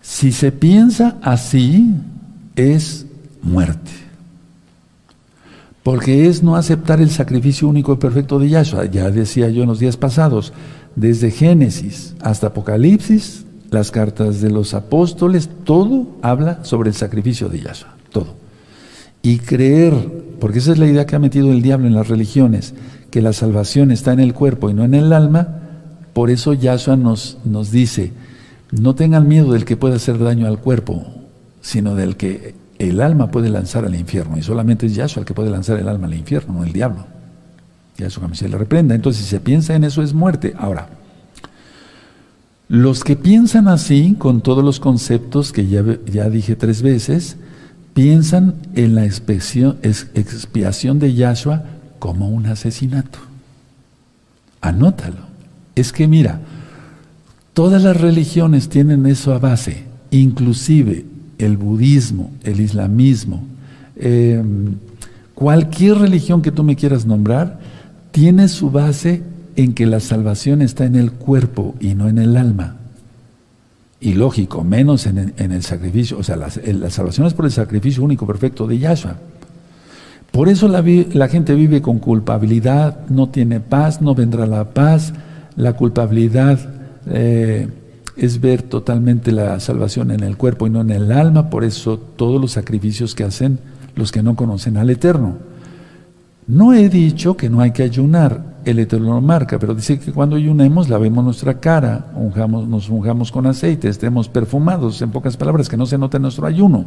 si 0.00 0.32
se 0.32 0.52
piensa 0.52 1.18
así, 1.22 1.94
es 2.56 3.06
muerte. 3.42 3.90
Porque 5.82 6.26
es 6.26 6.42
no 6.42 6.56
aceptar 6.56 7.00
el 7.00 7.10
sacrificio 7.10 7.68
único 7.68 7.92
y 7.92 7.96
perfecto 7.96 8.38
de 8.38 8.48
Yahshua. 8.48 8.86
Ya 8.86 9.10
decía 9.10 9.48
yo 9.48 9.62
en 9.62 9.68
los 9.68 9.78
días 9.78 9.96
pasados, 9.96 10.52
desde 10.96 11.30
Génesis 11.30 12.14
hasta 12.20 12.48
Apocalipsis, 12.48 13.44
las 13.70 13.90
cartas 13.90 14.40
de 14.40 14.50
los 14.50 14.74
apóstoles, 14.74 15.48
todo 15.64 16.16
habla 16.22 16.64
sobre 16.64 16.90
el 16.90 16.94
sacrificio 16.94 17.48
de 17.48 17.60
Yahshua, 17.60 17.94
todo. 18.10 18.34
Y 19.22 19.38
creer, 19.38 19.94
porque 20.40 20.58
esa 20.58 20.72
es 20.72 20.78
la 20.78 20.86
idea 20.86 21.06
que 21.06 21.16
ha 21.16 21.20
metido 21.20 21.52
el 21.52 21.62
diablo 21.62 21.86
en 21.86 21.94
las 21.94 22.08
religiones, 22.08 22.74
que 23.18 23.22
la 23.22 23.32
salvación 23.32 23.90
está 23.90 24.12
en 24.12 24.20
el 24.20 24.32
cuerpo 24.32 24.70
y 24.70 24.74
no 24.74 24.84
en 24.84 24.94
el 24.94 25.12
alma, 25.12 25.48
por 26.12 26.30
eso 26.30 26.52
Yahshua 26.52 26.96
nos, 26.96 27.38
nos 27.44 27.72
dice, 27.72 28.12
no 28.70 28.94
tengan 28.94 29.26
miedo 29.26 29.54
del 29.54 29.64
que 29.64 29.76
pueda 29.76 29.96
hacer 29.96 30.20
daño 30.20 30.46
al 30.46 30.60
cuerpo, 30.60 31.04
sino 31.60 31.96
del 31.96 32.16
que 32.16 32.54
el 32.78 33.00
alma 33.00 33.32
puede 33.32 33.48
lanzar 33.48 33.84
al 33.84 33.96
infierno. 33.96 34.38
Y 34.38 34.44
solamente 34.44 34.86
es 34.86 34.94
Yahshua 34.94 35.22
el 35.22 35.26
que 35.26 35.34
puede 35.34 35.50
lanzar 35.50 35.80
el 35.80 35.88
alma 35.88 36.06
al 36.06 36.14
infierno, 36.14 36.54
no 36.54 36.62
el 36.62 36.72
diablo. 36.72 37.06
Yahshua 37.96 38.32
se 38.34 38.48
le 38.48 38.56
reprenda. 38.56 38.94
Entonces, 38.94 39.24
si 39.24 39.30
se 39.30 39.40
piensa 39.40 39.74
en 39.74 39.82
eso, 39.82 40.00
es 40.00 40.14
muerte. 40.14 40.54
Ahora, 40.56 40.90
los 42.68 43.02
que 43.02 43.16
piensan 43.16 43.66
así, 43.66 44.14
con 44.16 44.42
todos 44.42 44.62
los 44.62 44.78
conceptos 44.78 45.50
que 45.50 45.66
ya, 45.66 45.82
ya 46.06 46.30
dije 46.30 46.54
tres 46.54 46.82
veces, 46.82 47.36
piensan 47.94 48.54
en 48.76 48.94
la 48.94 49.04
expiación 49.04 49.80
de 51.00 51.14
Yahshua 51.14 51.64
como 51.98 52.28
un 52.28 52.46
asesinato. 52.46 53.18
Anótalo. 54.60 55.28
Es 55.74 55.92
que 55.92 56.08
mira, 56.08 56.40
todas 57.54 57.82
las 57.82 58.00
religiones 58.00 58.68
tienen 58.68 59.06
eso 59.06 59.32
a 59.32 59.38
base, 59.38 59.84
inclusive 60.10 61.04
el 61.38 61.56
budismo, 61.56 62.32
el 62.42 62.60
islamismo, 62.60 63.44
em, 63.96 64.74
cualquier 65.34 65.98
religión 65.98 66.42
que 66.42 66.50
tú 66.50 66.64
me 66.64 66.76
quieras 66.76 67.06
nombrar, 67.06 67.60
tiene 68.10 68.48
su 68.48 68.70
base 68.70 69.22
en 69.54 69.74
que 69.74 69.86
la 69.86 70.00
salvación 70.00 70.62
está 70.62 70.84
en 70.84 70.96
el 70.96 71.12
cuerpo 71.12 71.74
y 71.80 71.94
no 71.94 72.08
en 72.08 72.18
el 72.18 72.36
alma. 72.36 72.76
Y 74.00 74.14
lógico, 74.14 74.62
menos 74.62 75.06
en 75.06 75.34
el, 75.36 75.62
sacrificio, 75.62 76.18
o 76.18 76.22
sea, 76.22 76.36
la, 76.36 76.48
la, 76.64 76.90
salvación 76.90 77.26
es 77.26 77.34
por 77.34 77.44
el 77.44 77.50
sacrificio 77.50 78.04
único 78.04 78.26
perfecto 78.26 78.66
de 78.68 78.78
Yahshua. 78.78 79.16
Por 80.38 80.48
eso 80.48 80.68
la, 80.68 80.84
la 81.14 81.26
gente 81.26 81.52
vive 81.56 81.82
con 81.82 81.98
culpabilidad, 81.98 83.08
no 83.08 83.28
tiene 83.28 83.58
paz, 83.58 84.00
no 84.00 84.14
vendrá 84.14 84.46
la 84.46 84.66
paz, 84.70 85.12
la 85.56 85.72
culpabilidad 85.72 86.60
eh, 87.08 87.66
es 88.16 88.40
ver 88.40 88.62
totalmente 88.62 89.32
la 89.32 89.58
salvación 89.58 90.12
en 90.12 90.22
el 90.22 90.36
cuerpo 90.36 90.68
y 90.68 90.70
no 90.70 90.80
en 90.82 90.90
el 90.90 91.10
alma, 91.10 91.50
por 91.50 91.64
eso 91.64 91.98
todos 91.98 92.40
los 92.40 92.52
sacrificios 92.52 93.16
que 93.16 93.24
hacen 93.24 93.58
los 93.96 94.12
que 94.12 94.22
no 94.22 94.36
conocen 94.36 94.76
al 94.76 94.90
Eterno. 94.90 95.38
No 96.46 96.72
he 96.72 96.88
dicho 96.88 97.36
que 97.36 97.50
no 97.50 97.60
hay 97.60 97.72
que 97.72 97.82
ayunar, 97.82 98.58
el 98.64 98.78
Eterno 98.78 99.14
lo 99.14 99.20
marca, 99.20 99.58
pero 99.58 99.74
dice 99.74 99.98
que 99.98 100.12
cuando 100.12 100.36
ayunemos 100.36 100.88
lavemos 100.88 101.24
nuestra 101.24 101.58
cara, 101.58 102.12
nos 102.14 102.88
ungamos 102.88 103.32
con 103.32 103.44
aceite, 103.46 103.88
estemos 103.88 104.28
perfumados, 104.28 105.02
en 105.02 105.10
pocas 105.10 105.36
palabras, 105.36 105.68
que 105.68 105.76
no 105.76 105.86
se 105.86 105.98
note 105.98 106.20
nuestro 106.20 106.46
ayuno. 106.46 106.84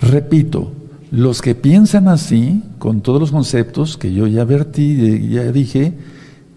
Repito, 0.00 0.70
los 1.10 1.40
que 1.42 1.54
piensan 1.54 2.08
así, 2.08 2.62
con 2.78 3.00
todos 3.00 3.20
los 3.20 3.30
conceptos 3.30 3.96
que 3.96 4.12
yo 4.12 4.26
ya 4.26 4.44
vertí, 4.44 5.28
ya 5.28 5.50
dije, 5.52 5.94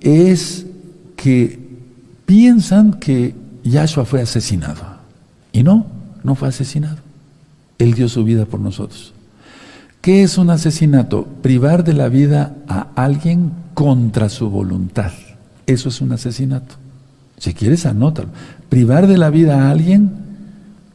es 0.02 0.66
que 1.16 1.60
piensan 2.26 2.94
que 2.94 3.36
Yahshua 3.64 4.06
fue 4.06 4.22
asesinado. 4.22 4.82
Y 5.52 5.64
no, 5.64 5.86
no 6.24 6.36
fue 6.36 6.50
asesinado. 6.50 6.98
Él 7.78 7.94
dio 7.94 8.10
su 8.10 8.24
vida 8.24 8.46
por 8.46 8.60
nosotros. 8.60 9.14
¿Qué 10.02 10.24
es 10.24 10.38
un 10.38 10.50
asesinato? 10.50 11.28
Privar 11.42 11.84
de 11.84 11.94
la 11.94 12.10
vida 12.10 12.56
a 12.68 12.88
alguien 12.96 13.52
contra 13.74 14.30
su 14.30 14.50
voluntad. 14.50 15.12
Eso 15.68 15.90
es 15.90 16.02
un 16.02 16.12
asesinato. 16.12 16.76
Si 17.38 17.54
quieres, 17.54 17.86
anótalo. 17.86 18.30
Privar 18.70 19.08
de 19.08 19.18
la 19.18 19.30
vida 19.30 19.64
a 19.64 19.72
alguien 19.72 20.12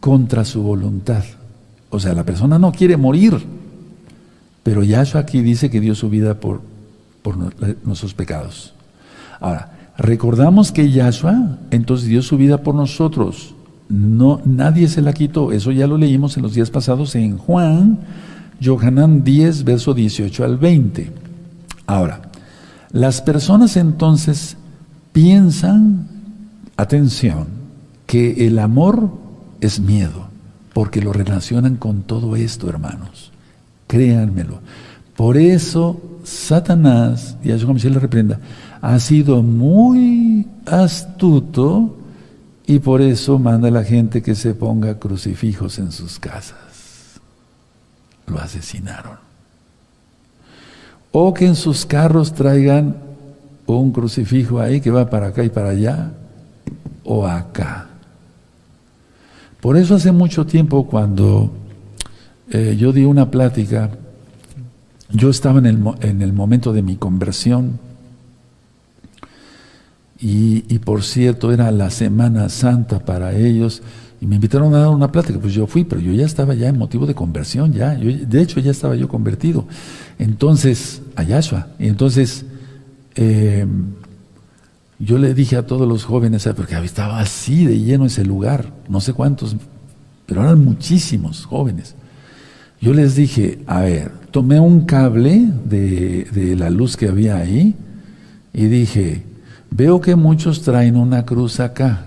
contra 0.00 0.44
su 0.44 0.62
voluntad. 0.62 1.24
O 1.90 2.00
sea, 2.00 2.14
la 2.14 2.24
persona 2.24 2.58
no 2.58 2.72
quiere 2.72 2.96
morir. 2.96 3.44
Pero 4.62 4.82
Yahshua 4.82 5.20
aquí 5.20 5.42
dice 5.42 5.70
que 5.70 5.80
dio 5.80 5.94
su 5.94 6.10
vida 6.10 6.40
por, 6.40 6.60
por 7.22 7.36
nuestros 7.84 8.14
pecados. 8.14 8.74
Ahora, 9.40 9.92
recordamos 9.96 10.72
que 10.72 10.90
Yahshua 10.90 11.58
entonces 11.70 12.08
dio 12.08 12.22
su 12.22 12.36
vida 12.36 12.62
por 12.62 12.74
nosotros. 12.74 13.54
No, 13.88 14.40
nadie 14.44 14.88
se 14.88 15.02
la 15.02 15.12
quitó. 15.12 15.52
Eso 15.52 15.70
ya 15.70 15.86
lo 15.86 15.96
leímos 15.96 16.36
en 16.36 16.42
los 16.42 16.54
días 16.54 16.70
pasados 16.70 17.14
en 17.14 17.38
Juan, 17.38 18.00
Johanán 18.62 19.22
10, 19.22 19.64
verso 19.64 19.94
18 19.94 20.44
al 20.44 20.56
20. 20.56 21.12
Ahora, 21.86 22.22
las 22.90 23.22
personas 23.22 23.76
entonces 23.76 24.56
piensan, 25.12 26.08
atención, 26.76 27.46
que 28.06 28.46
el 28.46 28.58
amor 28.58 29.10
es 29.60 29.80
miedo, 29.80 30.25
porque 30.76 31.00
lo 31.00 31.14
relacionan 31.14 31.76
con 31.76 32.02
todo 32.02 32.36
esto, 32.36 32.68
hermanos. 32.68 33.32
Créanmelo. 33.86 34.60
Por 35.16 35.38
eso 35.38 35.98
Satanás, 36.22 37.38
y 37.42 37.50
a 37.50 37.58
como 37.64 37.78
se 37.78 37.88
le 37.88 37.98
reprenda, 37.98 38.40
ha 38.82 38.98
sido 38.98 39.42
muy 39.42 40.46
astuto 40.66 41.96
y 42.66 42.80
por 42.80 43.00
eso 43.00 43.38
manda 43.38 43.68
a 43.68 43.70
la 43.70 43.84
gente 43.84 44.22
que 44.22 44.34
se 44.34 44.52
ponga 44.52 44.98
crucifijos 44.98 45.78
en 45.78 45.92
sus 45.92 46.18
casas. 46.18 47.22
Lo 48.26 48.38
asesinaron. 48.38 49.16
O 51.10 51.32
que 51.32 51.46
en 51.46 51.54
sus 51.56 51.86
carros 51.86 52.34
traigan 52.34 52.96
un 53.64 53.92
crucifijo 53.92 54.60
ahí 54.60 54.82
que 54.82 54.90
va 54.90 55.08
para 55.08 55.28
acá 55.28 55.42
y 55.42 55.48
para 55.48 55.70
allá, 55.70 56.12
o 57.02 57.26
acá. 57.26 57.86
Por 59.66 59.76
eso 59.76 59.96
hace 59.96 60.12
mucho 60.12 60.46
tiempo 60.46 60.86
cuando 60.86 61.50
eh, 62.52 62.76
yo 62.78 62.92
di 62.92 63.04
una 63.04 63.32
plática, 63.32 63.90
yo 65.10 65.28
estaba 65.28 65.58
en 65.58 65.66
el, 65.66 65.82
en 66.02 66.22
el 66.22 66.32
momento 66.32 66.72
de 66.72 66.82
mi 66.82 66.94
conversión, 66.94 67.80
y, 70.20 70.60
por 70.78 71.02
cierto, 71.02 71.52
era 71.52 71.72
la 71.72 71.90
Semana 71.90 72.48
Santa 72.48 73.00
para 73.00 73.34
ellos. 73.34 73.82
Y 74.20 74.26
me 74.26 74.36
invitaron 74.36 74.72
a 74.72 74.78
dar 74.78 74.90
una 74.90 75.10
plática. 75.10 75.40
Pues 75.40 75.52
yo 75.52 75.66
fui, 75.66 75.82
pero 75.82 76.00
yo 76.00 76.12
ya 76.12 76.26
estaba 76.26 76.54
ya 76.54 76.68
en 76.68 76.78
motivo 76.78 77.04
de 77.04 77.16
conversión, 77.16 77.72
ya. 77.72 77.96
de 77.96 78.40
hecho, 78.40 78.60
ya 78.60 78.70
estaba 78.70 78.94
yo 78.94 79.08
convertido. 79.08 79.66
Entonces, 80.20 81.02
a. 81.16 81.24
Y 81.24 81.88
entonces, 81.88 82.46
em, 83.16 83.86
yo 84.98 85.18
le 85.18 85.34
dije 85.34 85.56
a 85.56 85.66
todos 85.66 85.86
los 85.86 86.04
jóvenes, 86.04 86.48
porque 86.56 86.76
estaba 86.76 87.20
así 87.20 87.64
de 87.66 87.78
lleno 87.78 88.06
ese 88.06 88.24
lugar, 88.24 88.72
no 88.88 89.00
sé 89.00 89.12
cuántos, 89.12 89.56
pero 90.24 90.42
eran 90.42 90.64
muchísimos 90.64 91.44
jóvenes. 91.44 91.94
Yo 92.80 92.92
les 92.92 93.14
dije, 93.14 93.60
a 93.66 93.80
ver, 93.80 94.10
tomé 94.30 94.60
un 94.60 94.82
cable 94.82 95.50
de, 95.64 96.56
la 96.58 96.70
luz 96.70 96.96
que 96.96 97.08
había 97.08 97.36
ahí 97.36 97.74
y 98.52 98.66
dije, 98.66 99.24
Veo 99.70 100.00
que 100.00 100.16
muchos 100.16 100.62
traen 100.62 100.96
una 100.96 101.26
cruz 101.26 101.60
acá, 101.60 102.06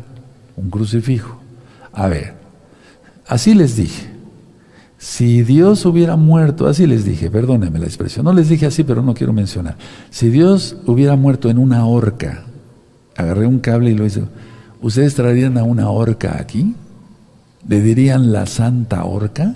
un 0.55 0.69
crucifijo. 0.69 1.39
A 1.91 2.07
ver, 2.07 2.33
así 3.27 3.53
les 3.53 3.75
dije. 3.75 4.09
Si 4.97 5.43
Dios 5.43 5.85
hubiera 5.85 6.15
muerto, 6.15 6.67
así 6.67 6.85
les 6.85 7.05
dije, 7.05 7.29
perdónenme 7.29 7.79
la 7.79 7.85
expresión, 7.85 8.25
no 8.25 8.33
les 8.33 8.49
dije 8.49 8.65
así, 8.65 8.83
pero 8.83 9.01
no 9.01 9.13
quiero 9.13 9.33
mencionar. 9.33 9.77
Si 10.09 10.29
Dios 10.29 10.77
hubiera 10.85 11.15
muerto 11.15 11.49
en 11.49 11.57
una 11.57 11.85
horca, 11.85 12.43
agarré 13.15 13.47
un 13.47 13.59
cable 13.59 13.91
y 13.91 13.95
lo 13.95 14.05
hice, 14.05 14.23
¿ustedes 14.81 15.15
traerían 15.15 15.57
a 15.57 15.63
una 15.63 15.89
horca 15.89 16.37
aquí? 16.39 16.75
¿Le 17.67 17.81
dirían 17.81 18.31
la 18.31 18.45
Santa 18.45 19.03
Horca? 19.03 19.55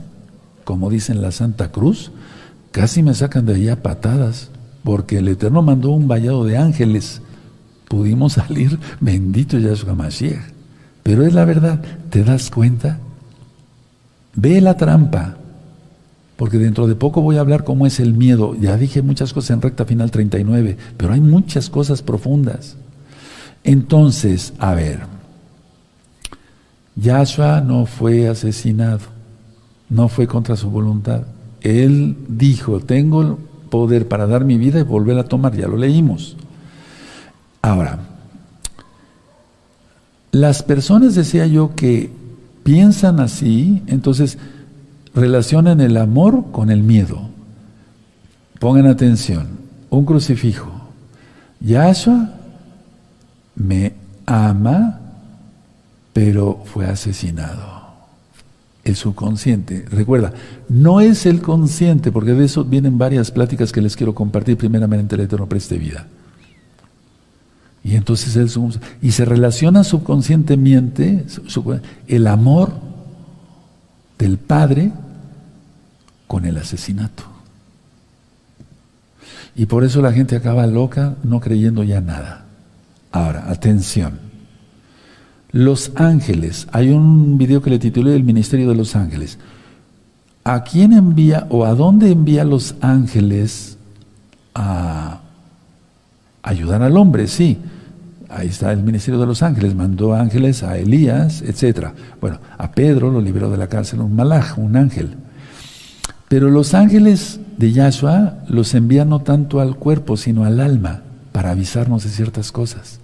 Como 0.64 0.90
dicen 0.90 1.22
la 1.22 1.32
Santa 1.32 1.72
Cruz. 1.72 2.12
Casi 2.72 3.04
me 3.04 3.14
sacan 3.14 3.46
de 3.46 3.56
allá 3.56 3.82
patadas, 3.82 4.50
porque 4.84 5.20
el 5.20 5.28
Eterno 5.28 5.62
mandó 5.62 5.92
un 5.92 6.08
vallado 6.08 6.44
de 6.44 6.58
ángeles 6.58 7.22
pudimos 7.94 8.34
salir, 8.42 8.80
bendito 9.00 9.60
Yahshua 9.60 9.94
Mashiach. 9.94 10.52
Pero 11.04 11.26
es 11.26 11.34
la 11.34 11.46
verdad, 11.46 11.82
¿te 12.10 12.24
das 12.24 12.50
cuenta? 12.50 12.98
Ve 14.36 14.62
la 14.62 14.78
trampa, 14.78 15.38
porque 16.38 16.58
dentro 16.58 16.88
de 16.88 16.96
poco 16.96 17.22
voy 17.22 17.38
a 17.38 17.42
hablar 17.42 17.64
cómo 17.64 17.86
es 17.86 18.00
el 18.00 18.14
miedo. 18.14 18.56
Ya 18.60 18.78
dije 18.78 19.04
muchas 19.04 19.32
cosas 19.32 19.52
en 19.52 19.62
recta 19.62 19.86
final 19.86 20.10
39, 20.10 20.78
pero 20.98 21.14
hay 21.14 21.22
muchas 21.22 21.70
cosas 21.70 22.02
profundas. 22.02 22.78
Entonces, 23.64 24.54
a 24.60 24.74
ver, 24.74 25.02
Yahshua 26.96 27.62
no 27.62 27.86
fue 27.86 28.28
asesinado, 28.28 29.00
no 29.90 30.10
fue 30.10 30.28
contra 30.28 30.56
su 30.56 30.70
voluntad. 30.70 31.24
Él 31.62 32.18
dijo, 32.28 32.82
tengo 32.82 33.22
el 33.22 33.36
poder 33.70 34.08
para 34.08 34.28
dar 34.28 34.44
mi 34.46 34.58
vida 34.58 34.80
y 34.80 34.84
volver 34.84 35.18
a 35.18 35.24
tomar, 35.24 35.56
ya 35.56 35.68
lo 35.68 35.78
leímos. 35.78 36.36
Ahora, 37.62 38.00
las 40.32 40.62
personas, 40.62 41.16
decía 41.16 41.48
yo, 41.48 41.74
que 41.76 42.12
piensan 42.64 43.20
así, 43.20 43.82
entonces 43.88 44.38
relacionan 45.16 45.80
el 45.80 45.96
amor 45.98 46.52
con 46.52 46.70
el 46.70 46.84
miedo. 46.84 47.30
Pongan 48.60 48.88
atención, 48.88 49.48
un 49.90 50.06
crucifijo. 50.06 50.70
Yahshua 51.60 52.30
me 53.56 53.94
ama, 54.26 55.00
pero 56.14 56.64
fue 56.66 56.86
asesinado. 56.86 57.72
El 58.84 58.96
subconsciente. 58.98 59.86
Recuerda, 59.90 60.34
no 60.68 61.00
es 61.00 61.26
el 61.26 61.42
consciente, 61.42 62.12
porque 62.12 62.34
de 62.34 62.46
eso 62.46 62.66
vienen 62.66 62.98
varias 62.98 63.32
pláticas 63.32 63.72
que 63.72 63.82
les 63.82 63.96
quiero 63.96 64.14
compartir. 64.14 64.58
Primeramente, 64.58 65.16
el 65.16 65.22
Eterno 65.22 65.48
preste 65.48 65.78
vida. 65.78 66.08
Y 67.84 67.96
entonces 67.96 68.36
él, 68.36 68.50
y 69.02 69.12
se 69.12 69.26
relaciona 69.26 69.84
subconscientemente 69.84 71.26
el 72.08 72.28
amor 72.28 72.72
del 74.18 74.38
padre 74.38 74.92
con 76.28 76.46
el 76.46 76.58
asesinato. 76.58 77.24
Y 79.56 79.66
por 79.66 79.84
eso 79.84 80.02
la 80.02 80.14
gente 80.14 80.36
acaba 80.36 80.66
loca, 80.66 81.16
no 81.24 81.40
creyendo 81.40 81.84
ya 81.84 82.02
nada. 82.02 82.43
Ahora, 83.14 83.50
atención. 83.50 84.20
Los 85.52 85.94
ángeles, 85.96 86.68
hay 86.72 86.90
un 86.90 87.38
video 87.38 87.62
que 87.62 87.70
le 87.70 87.80
titulé 87.80 88.16
El 88.16 88.24
Ministerio 88.24 88.68
de 88.68 88.76
los 88.76 88.96
Ángeles. 88.98 89.38
¿A 90.44 90.64
quién 90.64 90.92
envía 90.92 91.48
o 91.50 91.64
a 91.64 91.74
dónde 91.76 92.12
envía 92.12 92.44
los 92.44 92.76
ángeles 92.82 93.78
a 94.54 95.22
ayudar 96.42 96.82
al 96.82 96.98
hombre? 96.98 97.28
Sí, 97.28 97.60
Ahí 98.36 98.48
está 98.48 98.72
el 98.72 98.82
ministerio 98.82 99.20
de 99.20 99.28
los 99.28 99.44
ángeles, 99.44 99.76
mandó 99.76 100.16
ángeles 100.16 100.64
a 100.64 100.80
Elías, 100.80 101.44
etc. 101.44 101.90
Bueno, 102.20 102.40
a 102.58 102.72
Pedro 102.72 103.12
lo 103.12 103.22
liberó 103.22 103.52
de 103.52 103.58
la 103.58 103.68
cárcel 103.68 104.02
un 104.02 104.16
malaj, 104.16 104.58
un 104.58 104.76
ángel. 104.76 105.18
Pero 106.30 106.50
los 106.50 106.74
ángeles 106.74 107.40
de 107.58 107.72
Yahshua 107.74 108.40
los 108.48 108.74
envían 108.74 109.10
no 109.10 109.20
tanto 109.20 109.60
al 109.60 109.76
cuerpo, 109.76 110.18
sino 110.18 110.46
al 110.46 110.60
alma. 110.60 111.02
para 111.32 111.50
avisarnos 111.50 112.04
de 112.04 112.10
ciertas 112.10 112.52
cosas. 112.52 113.00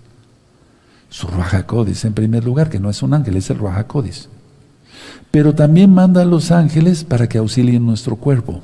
Su 1.10 1.28
Ruajacodis, 1.28 2.06
en 2.06 2.14
primer 2.14 2.44
lugar, 2.44 2.70
que 2.70 2.80
no 2.80 2.90
es 2.90 3.02
un 3.02 3.14
ángel, 3.14 3.36
es 3.36 3.50
el 3.50 3.58
Ruajacodis. 3.58 4.30
Pero 5.32 5.54
también 5.54 5.94
manda 5.94 6.22
a 6.22 6.26
los 6.26 6.52
ángeles 6.52 7.04
para 7.04 7.28
que 7.28 7.38
auxilien 7.38 7.86
nuestro 7.86 8.16
cuerpo. 8.16 8.62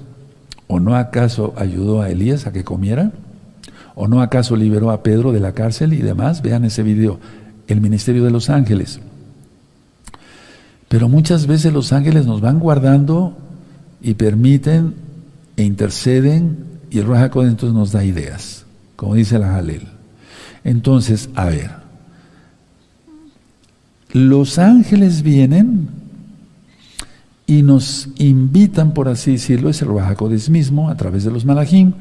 ¿O 0.67 0.79
no 0.79 0.95
acaso 0.95 1.53
ayudó 1.57 2.01
a 2.01 2.09
Elías 2.09 2.47
a 2.47 2.51
que 2.51 2.63
comiera? 2.63 3.11
¿O 3.93 4.07
no 4.07 4.21
acaso 4.21 4.55
liberó 4.55 4.91
a 4.91 5.03
Pedro 5.03 5.31
de 5.31 5.39
la 5.39 5.53
cárcel 5.53 5.93
y 5.93 5.97
demás? 5.97 6.41
Vean 6.41 6.65
ese 6.65 6.83
video, 6.83 7.19
el 7.67 7.81
ministerio 7.81 8.23
de 8.23 8.31
los 8.31 8.49
ángeles. 8.49 8.99
Pero 10.87 11.09
muchas 11.09 11.47
veces 11.47 11.73
los 11.73 11.93
ángeles 11.93 12.25
nos 12.25 12.41
van 12.41 12.59
guardando 12.59 13.37
y 14.01 14.15
permiten 14.15 14.95
e 15.57 15.63
interceden 15.63 16.65
y 16.89 16.99
el 16.99 17.07
Raja 17.07 17.25
entonces 17.25 17.73
nos 17.73 17.91
da 17.91 18.03
ideas, 18.03 18.65
como 18.95 19.15
dice 19.15 19.39
la 19.39 19.47
Jalel. 19.47 19.87
Entonces, 20.63 21.29
a 21.35 21.45
ver, 21.45 21.84
los 24.15 24.59
ángeles 24.59 25.23
vienen 25.23 25.89
y 27.45 27.63
nos 27.63 28.07
invitan, 28.17 28.93
por 28.93 29.09
así 29.09 29.33
decirlo, 29.33 29.69
es 29.69 29.81
el 29.81 29.89
Raja 29.89 30.15
mismo, 30.49 30.89
a 30.89 30.95
través 30.95 31.25
de 31.25 31.31
los 31.31 31.43
Malachim, 31.43 31.91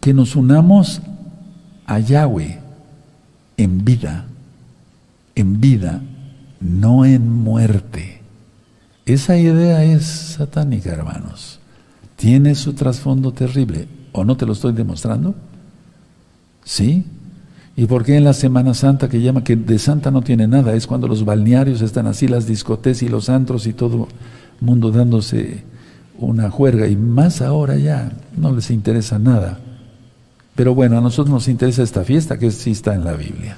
que 0.00 0.12
nos 0.12 0.34
unamos 0.34 1.00
a 1.86 2.00
Yahweh 2.00 2.58
en 3.58 3.84
vida, 3.84 4.24
en 5.36 5.60
vida, 5.60 6.02
no 6.60 7.04
en 7.04 7.30
muerte. 7.30 8.22
Esa 9.06 9.36
idea 9.36 9.84
es 9.84 10.04
satánica, 10.04 10.90
hermanos. 10.90 11.60
Tiene 12.16 12.56
su 12.56 12.72
trasfondo 12.72 13.30
terrible. 13.30 13.86
¿O 14.10 14.24
no 14.24 14.36
te 14.36 14.46
lo 14.46 14.54
estoy 14.54 14.72
demostrando? 14.72 15.36
¿Sí? 16.64 17.06
¿Y 17.74 17.86
por 17.86 18.04
qué 18.04 18.16
en 18.16 18.24
la 18.24 18.34
Semana 18.34 18.74
Santa 18.74 19.08
que 19.08 19.22
llama 19.22 19.44
que 19.44 19.56
de 19.56 19.78
santa 19.78 20.10
no 20.10 20.22
tiene 20.22 20.46
nada? 20.46 20.74
Es 20.74 20.86
cuando 20.86 21.08
los 21.08 21.24
balnearios 21.24 21.80
están 21.80 22.06
así, 22.06 22.28
las 22.28 22.46
discotecas 22.46 23.02
y 23.02 23.08
los 23.08 23.28
antros 23.28 23.66
y 23.66 23.72
todo 23.72 24.08
mundo 24.60 24.90
dándose 24.90 25.64
una 26.18 26.50
juerga. 26.50 26.86
Y 26.86 26.96
más 26.96 27.40
ahora 27.40 27.76
ya 27.76 28.12
no 28.36 28.52
les 28.52 28.70
interesa 28.70 29.18
nada. 29.18 29.58
Pero 30.54 30.74
bueno, 30.74 30.98
a 30.98 31.00
nosotros 31.00 31.32
nos 31.32 31.48
interesa 31.48 31.82
esta 31.82 32.04
fiesta 32.04 32.38
que 32.38 32.50
sí 32.50 32.72
está 32.72 32.94
en 32.94 33.04
la 33.04 33.14
Biblia. 33.14 33.56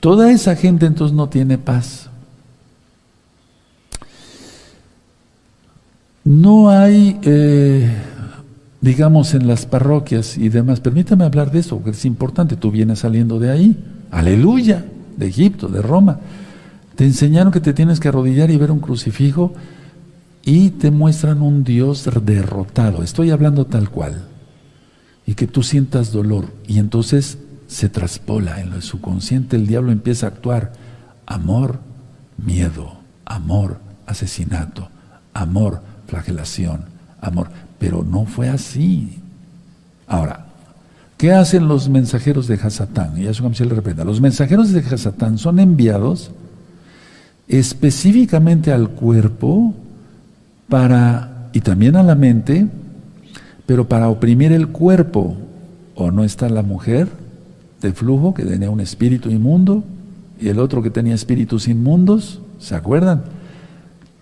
Toda 0.00 0.32
esa 0.32 0.56
gente 0.56 0.86
entonces 0.86 1.14
no 1.14 1.28
tiene 1.28 1.58
paz. 1.58 2.08
No 6.24 6.70
hay, 6.70 7.18
eh, 7.22 7.90
digamos, 8.82 9.32
en 9.32 9.46
las 9.46 9.64
parroquias 9.64 10.36
y 10.36 10.48
demás, 10.48 10.80
permítame 10.80 11.24
hablar 11.24 11.52
de 11.52 11.60
eso, 11.60 11.76
porque 11.76 11.90
es 11.90 12.04
importante, 12.04 12.56
tú 12.56 12.72
vienes 12.72 12.98
saliendo 12.98 13.38
de 13.38 13.50
ahí, 13.50 13.76
aleluya, 14.10 14.84
de 15.16 15.28
Egipto, 15.28 15.68
de 15.68 15.80
Roma. 15.80 16.18
Te 16.96 17.04
enseñaron 17.04 17.52
que 17.52 17.60
te 17.60 17.72
tienes 17.72 18.00
que 18.00 18.08
arrodillar 18.08 18.50
y 18.50 18.56
ver 18.56 18.72
un 18.72 18.80
crucifijo 18.80 19.54
y 20.44 20.70
te 20.70 20.90
muestran 20.90 21.42
un 21.42 21.62
Dios 21.62 22.08
derrotado. 22.24 23.04
Estoy 23.04 23.30
hablando 23.30 23.66
tal 23.66 23.88
cual. 23.88 24.26
Y 25.26 25.34
que 25.34 25.46
tú 25.46 25.62
sientas 25.62 26.12
dolor 26.12 26.46
y 26.66 26.78
entonces 26.80 27.38
se 27.68 27.88
traspola 27.88 28.60
en 28.60 28.70
lo 28.70 28.82
subconsciente, 28.82 29.56
el 29.56 29.68
diablo 29.68 29.92
empieza 29.92 30.26
a 30.26 30.30
actuar. 30.30 30.72
Amor, 31.24 31.78
miedo, 32.36 32.96
amor, 33.24 33.78
asesinato, 34.06 34.88
amor, 35.32 35.80
flagelación, 36.08 36.86
amor. 37.20 37.48
Pero 37.82 38.04
no 38.04 38.26
fue 38.26 38.48
así. 38.48 39.18
Ahora, 40.06 40.46
¿qué 41.18 41.32
hacen 41.32 41.66
los 41.66 41.88
mensajeros 41.88 42.46
de 42.46 42.54
Hasatán? 42.54 43.20
Y 43.20 43.26
eso 43.26 43.52
se 43.54 43.64
le 43.64 43.74
reprenda. 43.74 44.04
Los 44.04 44.20
mensajeros 44.20 44.70
de 44.70 44.78
Hasatán 44.78 45.36
son 45.36 45.58
enviados 45.58 46.30
específicamente 47.48 48.70
al 48.70 48.90
cuerpo 48.90 49.74
para, 50.68 51.50
y 51.52 51.60
también 51.60 51.96
a 51.96 52.04
la 52.04 52.14
mente, 52.14 52.68
pero 53.66 53.88
para 53.88 54.08
oprimir 54.08 54.52
el 54.52 54.68
cuerpo. 54.68 55.36
¿O 55.96 56.12
no 56.12 56.22
está 56.22 56.48
la 56.48 56.62
mujer 56.62 57.08
de 57.80 57.92
flujo 57.92 58.32
que 58.32 58.44
tenía 58.44 58.70
un 58.70 58.78
espíritu 58.78 59.28
inmundo 59.28 59.82
y 60.40 60.50
el 60.50 60.60
otro 60.60 60.84
que 60.84 60.90
tenía 60.90 61.16
espíritus 61.16 61.66
inmundos? 61.66 62.40
¿Se 62.60 62.76
acuerdan? 62.76 63.24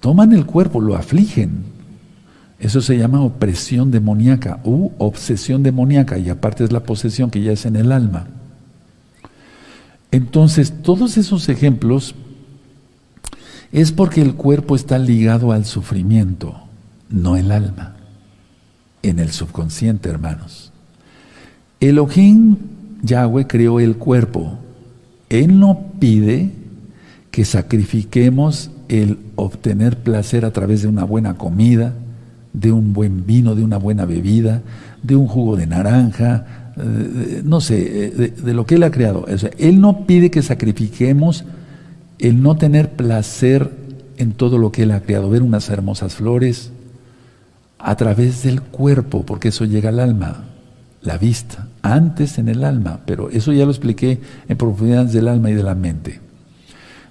Toman 0.00 0.32
el 0.32 0.46
cuerpo, 0.46 0.80
lo 0.80 0.96
afligen, 0.96 1.69
eso 2.60 2.82
se 2.82 2.98
llama 2.98 3.22
opresión 3.22 3.90
demoníaca 3.90 4.60
u 4.64 4.90
obsesión 4.98 5.62
demoníaca 5.62 6.18
y 6.18 6.28
aparte 6.28 6.62
es 6.62 6.72
la 6.72 6.84
posesión 6.84 7.30
que 7.30 7.42
ya 7.42 7.52
es 7.52 7.64
en 7.64 7.76
el 7.76 7.90
alma. 7.90 8.26
Entonces, 10.10 10.82
todos 10.82 11.16
esos 11.16 11.48
ejemplos 11.48 12.14
es 13.72 13.92
porque 13.92 14.20
el 14.20 14.34
cuerpo 14.34 14.76
está 14.76 14.98
ligado 14.98 15.52
al 15.52 15.64
sufrimiento, 15.64 16.54
no 17.08 17.36
el 17.36 17.50
alma, 17.50 17.96
en 19.02 19.20
el 19.20 19.30
subconsciente, 19.30 20.10
hermanos. 20.10 20.70
Elohim, 21.78 22.56
Yahweh, 23.02 23.46
creó 23.46 23.80
el 23.80 23.96
cuerpo. 23.96 24.58
Él 25.30 25.58
no 25.58 25.92
pide 25.98 26.50
que 27.30 27.44
sacrifiquemos 27.44 28.70
el 28.88 29.18
obtener 29.36 29.96
placer 29.96 30.44
a 30.44 30.52
través 30.52 30.82
de 30.82 30.88
una 30.88 31.04
buena 31.04 31.38
comida, 31.38 31.94
de 32.52 32.72
un 32.72 32.92
buen 32.92 33.26
vino, 33.26 33.54
de 33.54 33.64
una 33.64 33.76
buena 33.76 34.04
bebida, 34.04 34.62
de 35.02 35.16
un 35.16 35.26
jugo 35.26 35.56
de 35.56 35.66
naranja, 35.66 36.72
eh, 36.76 37.42
no 37.44 37.60
sé, 37.60 38.06
eh, 38.06 38.34
de, 38.36 38.54
lo 38.54 38.66
que 38.66 38.76
Él 38.76 38.82
ha 38.82 38.90
creado. 38.90 39.26
él 39.58 39.80
no 39.80 40.06
pide 40.06 40.30
que 40.30 40.42
sacrifiquemos 40.42 41.44
el 42.18 42.42
no 42.42 42.56
tener 42.56 42.90
placer 42.92 43.70
en 44.16 44.32
todo 44.32 44.58
lo 44.58 44.72
que 44.72 44.82
Él 44.82 44.90
ha 44.90 45.00
creado, 45.00 45.30
ver 45.30 45.42
unas 45.42 45.68
hermosas 45.70 46.14
flores 46.14 46.72
a 47.78 47.96
través 47.96 48.42
del 48.42 48.60
cuerpo, 48.60 49.24
porque 49.24 49.48
eso 49.48 49.64
llega 49.64 49.88
al 49.88 50.00
alma, 50.00 50.44
la 51.02 51.16
vista, 51.16 51.68
antes 51.82 52.38
en 52.38 52.48
el 52.48 52.62
alma, 52.62 53.00
pero 53.06 53.30
eso 53.30 53.52
ya 53.52 53.64
lo 53.64 53.70
expliqué 53.70 54.20
en 54.48 54.56
profundidades 54.56 55.12
del 55.12 55.28
alma 55.28 55.50
y 55.50 55.54
de 55.54 55.62
la 55.62 55.74
mente. 55.74 56.20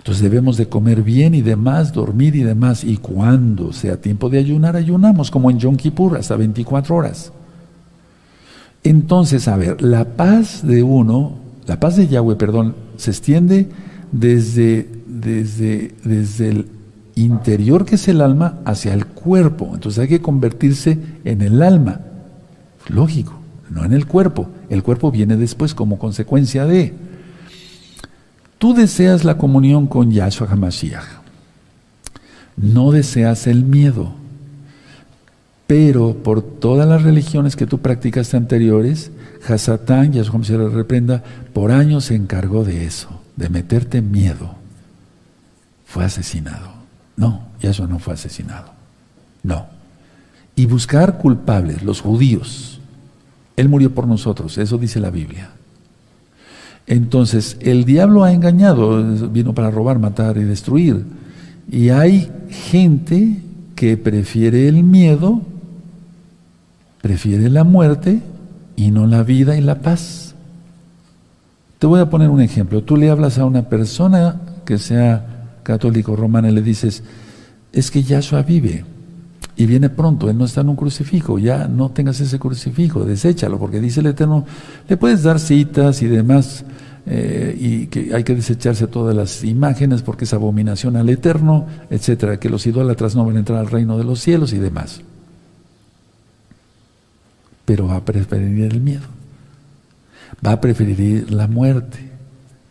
Entonces 0.09 0.23
debemos 0.23 0.57
de 0.57 0.67
comer 0.67 1.03
bien 1.03 1.35
y 1.35 1.43
demás, 1.43 1.93
dormir 1.93 2.35
y 2.35 2.41
demás. 2.41 2.83
Y 2.83 2.97
cuando 2.97 3.71
sea 3.71 4.01
tiempo 4.01 4.27
de 4.27 4.39
ayunar, 4.39 4.75
ayunamos, 4.75 5.29
como 5.29 5.51
en 5.51 5.59
Yom 5.59 5.75
Kippur, 5.75 6.17
hasta 6.17 6.35
24 6.35 6.95
horas. 6.95 7.31
Entonces, 8.83 9.47
a 9.47 9.55
ver, 9.55 9.83
la 9.83 10.05
paz 10.05 10.65
de 10.65 10.81
uno, 10.81 11.35
la 11.67 11.79
paz 11.79 11.95
de 11.95 12.07
Yahweh, 12.07 12.37
perdón, 12.37 12.73
se 12.97 13.11
extiende 13.11 13.69
desde, 14.11 14.89
desde, 15.05 15.93
desde 16.03 16.49
el 16.49 16.65
interior 17.13 17.85
que 17.85 17.93
es 17.93 18.07
el 18.07 18.21
alma 18.21 18.61
hacia 18.65 18.95
el 18.95 19.05
cuerpo. 19.05 19.69
Entonces 19.75 19.99
hay 19.99 20.07
que 20.07 20.23
convertirse 20.23 20.97
en 21.23 21.43
el 21.43 21.61
alma. 21.61 22.01
Lógico, 22.87 23.33
no 23.69 23.85
en 23.85 23.93
el 23.93 24.07
cuerpo. 24.07 24.47
El 24.71 24.81
cuerpo 24.81 25.11
viene 25.11 25.37
después 25.37 25.75
como 25.75 25.99
consecuencia 25.99 26.65
de... 26.65 27.08
Tú 28.59 28.73
deseas 28.73 29.23
la 29.23 29.37
comunión 29.37 29.87
con 29.87 30.11
Yahshua 30.11 30.49
HaMashiach. 30.51 31.05
No 32.57 32.91
deseas 32.91 33.47
el 33.47 33.63
miedo. 33.63 34.11
Pero 35.65 36.15
por 36.15 36.41
todas 36.41 36.87
las 36.87 37.03
religiones 37.03 37.55
que 37.55 37.65
tú 37.65 37.79
practicaste 37.79 38.35
anteriores, 38.35 39.11
Hasatán, 39.47 40.11
Yahshua 40.11 40.35
HaMashiach 40.35 40.73
reprenda, 40.73 41.23
por 41.53 41.71
años 41.71 42.05
se 42.05 42.15
encargó 42.15 42.65
de 42.65 42.85
eso, 42.85 43.21
de 43.37 43.47
meterte 43.47 44.01
miedo. 44.01 44.55
Fue 45.85 46.03
asesinado. 46.03 46.73
No, 47.15 47.47
Yahshua 47.61 47.87
no 47.87 47.97
fue 47.99 48.15
asesinado. 48.15 48.73
No. 49.41 49.67
Y 50.57 50.65
buscar 50.65 51.17
culpables, 51.17 51.81
los 51.81 52.01
judíos. 52.01 52.81
Él 53.55 53.69
murió 53.69 53.95
por 53.95 54.05
nosotros, 54.05 54.57
eso 54.57 54.77
dice 54.77 54.99
la 54.99 55.11
Biblia. 55.11 55.51
Entonces, 56.89 57.55
el 57.61 57.85
diablo 57.85 58.23
ha 58.23 58.33
engañado, 58.33 59.03
vino 59.29 59.53
para 59.53 59.69
robar, 59.69 59.99
matar 59.99 60.37
y 60.37 60.43
destruir. 60.43 61.05
Y 61.71 61.89
hay 61.89 62.31
gente 62.49 63.43
que 63.75 63.95
prefiere 63.95 64.67
el 64.67 64.83
miedo, 64.83 65.43
prefiere 66.99 67.51
la 67.51 67.63
muerte 67.63 68.21
y 68.75 68.89
no 68.89 69.05
la 69.05 69.21
vida 69.21 69.55
y 69.55 69.61
la 69.61 69.75
paz. 69.75 70.33
Te 71.77 71.85
voy 71.85 71.99
a 71.99 72.09
poner 72.09 72.29
un 72.29 72.41
ejemplo. 72.41 72.83
Tú 72.83 72.97
le 72.97 73.11
hablas 73.11 73.37
a 73.37 73.45
una 73.45 73.69
persona 73.69 74.41
que 74.65 74.79
sea 74.79 75.59
católico 75.61 76.15
romana 76.15 76.49
y 76.49 76.53
le 76.53 76.63
dices, 76.63 77.03
es 77.71 77.91
que 77.91 78.01
Yahshua 78.01 78.41
vive 78.41 78.83
y 79.59 79.65
viene 79.65 79.89
pronto, 79.89 80.29
Él 80.29 80.37
no 80.37 80.45
está 80.45 80.61
en 80.61 80.69
un 80.69 80.77
crucifijo, 80.77 81.37
ya 81.37 81.67
no 81.67 81.89
tengas 81.89 82.21
ese 82.21 82.39
crucifijo, 82.39 83.03
deséchalo, 83.03 83.59
porque 83.59 83.81
dice 83.81 83.99
el 83.99 84.05
Eterno, 84.05 84.45
le 84.87 84.95
puedes 84.95 85.21
dar 85.21 85.37
citas 85.37 86.01
y 86.01 86.07
demás, 86.07 86.63
eh, 87.05 87.57
y 87.59 87.87
que 87.87 88.15
hay 88.15 88.23
que 88.23 88.35
desecharse 88.35 88.87
todas 88.87 89.13
las 89.13 89.43
imágenes 89.43 90.01
porque 90.01 90.23
es 90.23 90.33
abominación 90.33 90.95
al 90.95 91.09
Eterno, 91.09 91.67
etcétera, 91.89 92.39
que 92.39 92.47
los 92.47 92.65
idólatras 92.67 93.17
no 93.17 93.25
van 93.25 93.35
a 93.35 93.39
entrar 93.39 93.59
al 93.59 93.67
reino 93.67 93.97
de 93.97 94.05
los 94.05 94.21
cielos 94.21 94.53
y 94.53 94.59
demás. 94.59 95.01
Pero 97.65 97.87
va 97.87 97.97
a 97.97 98.05
preferir 98.05 98.63
el 98.63 98.79
miedo. 98.79 99.07
Va 100.45 100.53
a 100.53 100.61
preferir 100.61 101.33
la 101.33 101.47
muerte, 101.47 101.99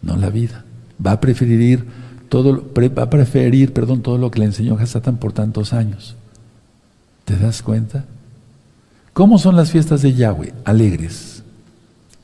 no 0.01 0.17
la 0.17 0.31
vida. 0.31 0.65
Va 1.07 1.13
a 1.13 1.21
preferir 1.21 1.85
todo, 2.31 2.65
va 2.75 3.03
a 3.03 3.11
preferir, 3.11 3.75
perdón, 3.75 4.01
todo 4.01 4.17
lo 4.17 4.31
que 4.31 4.39
le 4.39 4.47
enseñó 4.47 4.79
Hasatán 4.79 5.19
por 5.19 5.35
tantos 5.35 5.75
años. 5.75 6.17
¿Te 7.29 7.37
das 7.37 7.63
cuenta? 7.63 8.07
¿Cómo 9.13 9.37
son 9.37 9.55
las 9.55 9.71
fiestas 9.71 10.01
de 10.01 10.15
Yahweh? 10.15 10.55
Alegres. 10.65 11.43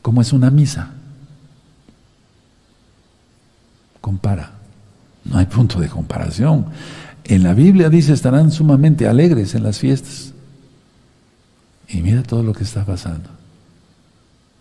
¿Cómo 0.00 0.22
es 0.22 0.32
una 0.32 0.50
misa? 0.50 0.94
Compara. 4.00 4.52
No 5.26 5.36
hay 5.36 5.44
punto 5.44 5.78
de 5.78 5.90
comparación. 5.90 6.68
En 7.24 7.42
la 7.42 7.52
Biblia 7.52 7.90
dice 7.90 8.14
estarán 8.14 8.50
sumamente 8.50 9.06
alegres 9.06 9.54
en 9.54 9.64
las 9.64 9.78
fiestas. 9.78 10.32
Y 11.86 12.00
mira 12.00 12.22
todo 12.22 12.42
lo 12.42 12.54
que 12.54 12.64
está 12.64 12.86
pasando. 12.86 13.28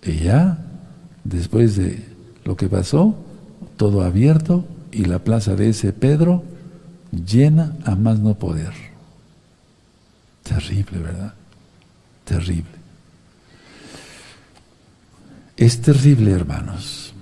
Y 0.03 0.25
ya, 0.25 0.57
después 1.23 1.77
de 1.77 2.05
lo 2.43 2.57
que 2.57 2.67
pasó, 2.67 3.15
todo 3.77 4.01
abierto 4.01 4.65
y 4.91 5.05
la 5.05 5.19
plaza 5.19 5.55
de 5.55 5.69
ese 5.69 5.93
Pedro 5.93 6.43
llena 7.13 7.77
a 7.85 7.95
más 7.95 8.19
no 8.19 8.33
poder. 8.33 8.92
Terrible, 10.43 10.99
¿verdad? 10.99 11.33
Terrible. 12.25 12.83
Es 15.57 15.81
terrible, 15.81 16.31
hermanos. 16.31 17.13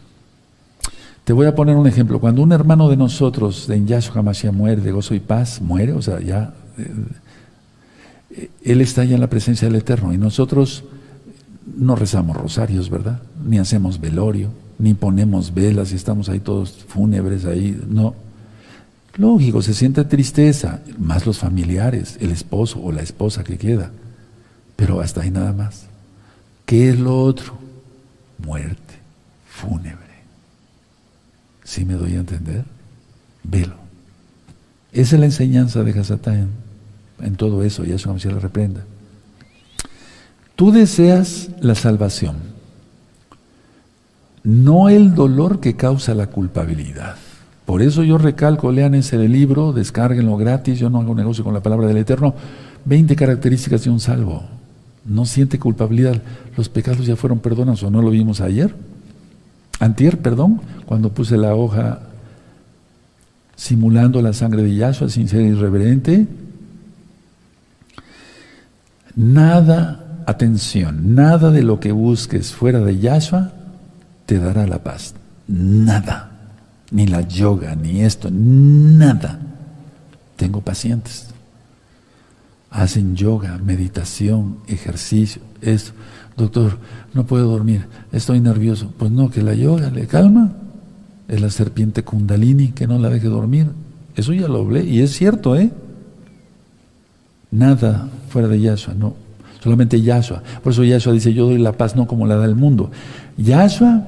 Te 1.24 1.34
voy 1.34 1.46
a 1.46 1.56
poner 1.56 1.76
un 1.76 1.88
ejemplo. 1.88 2.20
Cuando 2.20 2.42
un 2.42 2.52
hermano 2.52 2.90
de 2.90 2.98
nosotros, 2.98 3.68
de 3.68 3.86
Yahshua 3.86 4.20
Hamashiach, 4.20 4.54
muere 4.54 4.82
de 4.82 4.92
gozo 4.92 5.14
y 5.14 5.20
paz, 5.20 5.62
muere, 5.62 5.94
o 5.94 6.02
sea, 6.02 6.20
ya, 6.20 6.54
eh, 6.78 8.50
él 8.64 8.82
está 8.82 9.04
ya 9.06 9.16
en 9.16 9.22
la 9.22 9.30
presencia 9.30 9.68
del 9.68 9.78
Eterno 9.78 10.14
y 10.14 10.18
nosotros 10.18 10.84
no 11.78 11.96
rezamos 11.96 12.36
rosarios, 12.36 12.90
¿verdad? 12.90 13.22
Ni 13.46 13.60
hacemos 13.60 14.00
velorio, 14.00 14.50
ni 14.80 14.94
ponemos 14.94 15.54
velas 15.54 15.92
y 15.92 15.96
estamos 15.96 16.28
ahí 16.30 16.40
todos 16.40 16.86
fúnebres 16.88 17.46
ahí, 17.46 17.80
no. 17.88 18.16
Lógico, 19.18 19.62
se 19.62 19.74
siente 19.74 20.04
tristeza, 20.06 20.80
más 20.98 21.26
los 21.26 21.38
familiares, 21.38 22.18
el 22.22 22.32
esposo 22.32 22.80
o 22.82 22.92
la 22.92 23.02
esposa 23.02 23.44
que 23.44 23.58
queda, 23.58 23.92
pero 24.76 25.02
hasta 25.02 25.22
ahí 25.22 25.32
nada 25.32 25.52
más. 25.52 25.88
¿Qué 26.66 26.90
es 26.90 27.00
lo 27.00 27.22
otro? 27.22 27.58
Muerte, 28.38 28.96
fúnebre. 29.50 29.98
¿Sí 31.64 31.84
me 31.84 31.96
doy 31.96 32.14
a 32.14 32.20
entender? 32.20 32.64
Velo. 33.44 33.76
Esa 34.94 35.16
es 35.16 35.20
la 35.20 35.26
enseñanza 35.26 35.84
de 35.84 36.00
Hasatán 36.00 36.50
en 37.22 37.36
todo 37.36 37.64
eso, 37.64 37.86
y 37.86 37.92
eso 37.92 38.18
se 38.18 38.32
la 38.32 38.40
reprenda. 38.40 38.84
Tú 40.56 40.72
deseas 40.72 41.50
la 41.60 41.76
salvación, 41.76 42.38
no 44.44 44.90
el 44.90 45.16
dolor 45.16 45.60
que 45.60 45.76
causa 45.76 46.14
la 46.14 46.28
culpabilidad. 46.28 47.18
Por 47.72 47.82
eso 47.82 48.04
yo 48.04 48.18
recalco, 48.18 48.70
lean 48.70 48.96
ese 48.96 49.18
libro, 49.30 49.72
descárguenlo 49.72 50.36
gratis, 50.36 50.78
yo 50.78 50.90
no 50.90 51.00
hago 51.00 51.16
negocio 51.16 51.42
con 51.42 51.54
la 51.54 51.64
palabra 51.64 51.88
del 51.88 51.96
Eterno, 51.96 52.36
20 52.84 53.16
características 53.16 53.86
de 53.86 53.90
un 53.90 54.02
salvo. 54.02 54.44
No 55.06 55.24
siente 55.24 55.58
culpabilidad, 55.58 56.22
los 56.58 56.68
pecados 56.68 57.06
ya 57.06 57.16
fueron 57.16 57.40
perdonados, 57.40 57.82
¿o 57.84 57.90
no 57.90 58.02
lo 58.02 58.10
vimos 58.10 58.42
ayer? 58.42 58.76
Antier, 59.80 60.18
perdón, 60.18 60.60
cuando 60.86 61.14
puse 61.14 61.38
la 61.38 61.56
hoja 61.56 62.02
simulando 63.56 64.22
la 64.22 64.34
sangre 64.34 64.64
de 64.64 64.76
Yahshua 64.76 65.08
sin 65.08 65.30
ser 65.30 65.40
irreverente. 65.40 66.28
Nada, 69.16 70.24
atención, 70.28 71.16
nada 71.16 71.52
de 71.52 71.64
lo 71.64 71.80
que 71.80 71.94
busques 71.94 72.52
fuera 72.52 72.82
de 72.82 73.00
Yahshua 73.00 73.54
te 74.26 74.40
dará 74.40 74.68
la 74.68 74.84
paz. 74.84 75.14
Nada. 75.48 76.31
Ni 76.92 77.08
la 77.08 77.22
yoga, 77.22 77.76
ni 77.76 78.02
esto, 78.02 78.30
nada. 78.32 79.40
Tengo 80.36 80.62
pacientes. 80.62 81.28
Hacen 82.70 83.16
yoga, 83.16 83.58
meditación, 83.58 84.58
ejercicio, 84.68 85.42
eso. 85.62 85.94
Doctor, 86.38 86.78
no 87.14 87.26
puedo 87.26 87.50
dormir, 87.50 87.88
estoy 88.12 88.40
nervioso. 88.40 88.94
Pues 88.98 89.12
no, 89.12 89.30
que 89.30 89.42
la 89.42 89.54
yoga 89.54 89.90
le 89.90 90.08
calma. 90.08 90.52
Es 91.28 91.40
la 91.40 91.50
serpiente 91.50 92.04
kundalini 92.04 92.70
que 92.70 92.88
no 92.88 93.00
la 93.00 93.10
deje 93.10 93.28
dormir. 93.28 93.68
Eso 94.16 94.34
ya 94.34 94.48
lo 94.48 94.60
hablé 94.60 94.84
y 94.84 95.00
es 95.00 95.12
cierto, 95.12 95.56
¿eh? 95.56 95.72
Nada 97.52 98.10
fuera 98.30 98.48
de 98.48 98.60
Yahshua, 98.60 98.94
no. 98.94 99.14
Solamente 99.64 100.02
Yahshua. 100.02 100.42
Por 100.64 100.74
eso 100.74 100.84
Yahshua 100.84 101.14
dice, 101.14 101.34
yo 101.34 101.46
doy 101.46 101.58
la 101.58 101.74
paz 101.74 101.96
no 101.96 102.08
como 102.08 102.26
la 102.28 102.36
da 102.36 102.46
el 102.46 102.56
mundo. 102.56 102.92
Yahshua 103.38 104.06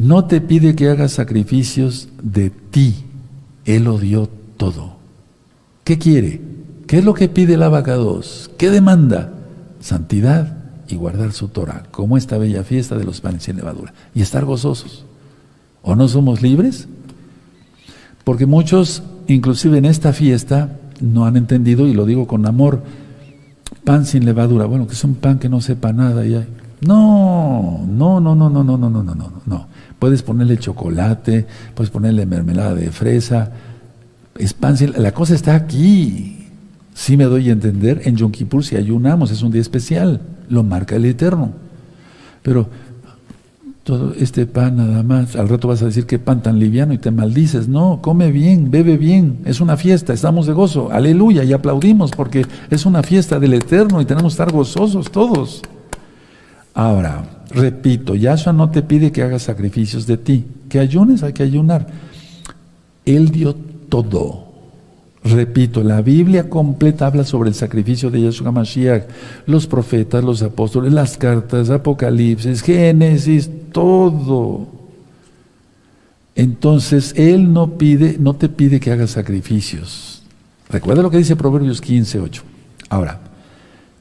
no 0.00 0.24
te 0.24 0.40
pide 0.40 0.74
que 0.74 0.88
hagas 0.88 1.12
sacrificios 1.12 2.08
de 2.22 2.48
ti. 2.48 3.04
Él 3.66 3.84
lo 3.84 3.98
dio 3.98 4.30
todo. 4.56 4.96
¿Qué 5.84 5.98
quiere? 5.98 6.40
¿Qué 6.86 6.98
es 6.98 7.04
lo 7.04 7.12
que 7.12 7.28
pide 7.28 7.54
el 7.54 7.62
abacados? 7.62 8.50
¿Qué 8.56 8.70
demanda? 8.70 9.34
Santidad 9.78 10.56
y 10.88 10.96
guardar 10.96 11.32
su 11.32 11.48
Torah, 11.48 11.82
como 11.90 12.16
esta 12.16 12.38
bella 12.38 12.64
fiesta 12.64 12.96
de 12.96 13.04
los 13.04 13.20
panes 13.20 13.42
sin 13.42 13.56
levadura, 13.56 13.92
y 14.14 14.22
estar 14.22 14.46
gozosos. 14.46 15.04
¿O 15.82 15.94
no 15.94 16.08
somos 16.08 16.40
libres? 16.40 16.88
Porque 18.24 18.46
muchos, 18.46 19.02
inclusive 19.28 19.76
en 19.76 19.84
esta 19.84 20.14
fiesta, 20.14 20.78
no 21.02 21.26
han 21.26 21.36
entendido, 21.36 21.86
y 21.86 21.92
lo 21.92 22.06
digo 22.06 22.26
con 22.26 22.46
amor, 22.46 22.82
pan 23.84 24.06
sin 24.06 24.24
levadura. 24.24 24.64
Bueno, 24.64 24.86
que 24.86 24.94
es 24.94 25.04
un 25.04 25.16
pan 25.16 25.38
que 25.38 25.50
no 25.50 25.60
sepa 25.60 25.92
nada. 25.92 26.24
Y 26.24 26.42
No, 26.80 27.84
no, 27.86 28.18
no, 28.18 28.34
no, 28.34 28.48
no, 28.48 28.64
no, 28.64 28.78
no, 28.78 28.88
no, 28.88 29.02
no, 29.02 29.14
no, 29.14 29.42
no. 29.44 29.79
Puedes 30.00 30.22
ponerle 30.22 30.58
chocolate, 30.58 31.46
puedes 31.74 31.90
ponerle 31.90 32.26
mermelada 32.26 32.74
de 32.74 32.90
fresa. 32.90 33.52
Es 34.36 34.54
pan 34.54 34.76
sin, 34.76 34.94
la 35.00 35.12
cosa 35.12 35.34
está 35.34 35.54
aquí. 35.54 36.48
Si 36.94 37.16
me 37.16 37.24
doy 37.24 37.50
a 37.50 37.52
entender, 37.52 38.00
en 38.04 38.16
Yom 38.16 38.32
Kippur 38.32 38.64
si 38.64 38.76
ayunamos, 38.76 39.30
es 39.30 39.42
un 39.42 39.52
día 39.52 39.60
especial, 39.60 40.22
lo 40.48 40.64
marca 40.64 40.96
el 40.96 41.04
Eterno. 41.04 41.52
Pero 42.42 42.68
todo 43.84 44.14
este 44.14 44.46
pan 44.46 44.76
nada 44.76 45.02
más, 45.02 45.36
al 45.36 45.48
rato 45.48 45.68
vas 45.68 45.82
a 45.82 45.86
decir 45.86 46.06
que 46.06 46.18
pan 46.18 46.42
tan 46.42 46.58
liviano 46.58 46.94
y 46.94 46.98
te 46.98 47.10
maldices. 47.10 47.68
No, 47.68 48.00
come 48.00 48.32
bien, 48.32 48.70
bebe 48.70 48.96
bien, 48.96 49.40
es 49.44 49.60
una 49.60 49.76
fiesta, 49.76 50.14
estamos 50.14 50.46
de 50.46 50.54
gozo, 50.54 50.90
aleluya, 50.90 51.44
y 51.44 51.52
aplaudimos 51.52 52.10
porque 52.12 52.46
es 52.70 52.86
una 52.86 53.02
fiesta 53.02 53.38
del 53.38 53.52
Eterno 53.52 54.00
y 54.00 54.06
tenemos 54.06 54.32
que 54.32 54.42
estar 54.42 54.52
gozosos 54.52 55.10
todos. 55.10 55.60
Ahora, 56.72 57.39
repito, 57.50 58.14
Yahshua 58.14 58.52
no 58.52 58.70
te 58.70 58.82
pide 58.82 59.12
que 59.12 59.22
hagas 59.22 59.42
sacrificios 59.42 60.06
de 60.06 60.16
ti, 60.16 60.44
que 60.68 60.78
ayunes, 60.78 61.22
hay 61.22 61.32
que 61.32 61.42
ayunar. 61.42 61.86
Él 63.04 63.30
dio 63.30 63.54
todo. 63.88 64.50
Repito, 65.22 65.82
la 65.82 66.00
Biblia 66.00 66.48
completa 66.48 67.06
habla 67.06 67.24
sobre 67.24 67.50
el 67.50 67.54
sacrificio 67.54 68.10
de 68.10 68.22
Yahshua 68.22 68.52
Mashiach, 68.52 69.04
los 69.46 69.66
profetas, 69.66 70.24
los 70.24 70.42
apóstoles, 70.42 70.92
las 70.92 71.18
cartas, 71.18 71.68
Apocalipsis, 71.68 72.62
Génesis, 72.62 73.50
todo. 73.70 74.66
Entonces, 76.34 77.12
Él 77.16 77.52
no 77.52 77.76
pide, 77.76 78.16
no 78.18 78.34
te 78.34 78.48
pide 78.48 78.80
que 78.80 78.92
hagas 78.92 79.10
sacrificios. 79.10 80.22
Recuerda 80.70 81.02
lo 81.02 81.10
que 81.10 81.18
dice 81.18 81.36
Proverbios 81.36 81.80
15, 81.80 82.20
8. 82.20 82.42
Ahora, 82.88 83.20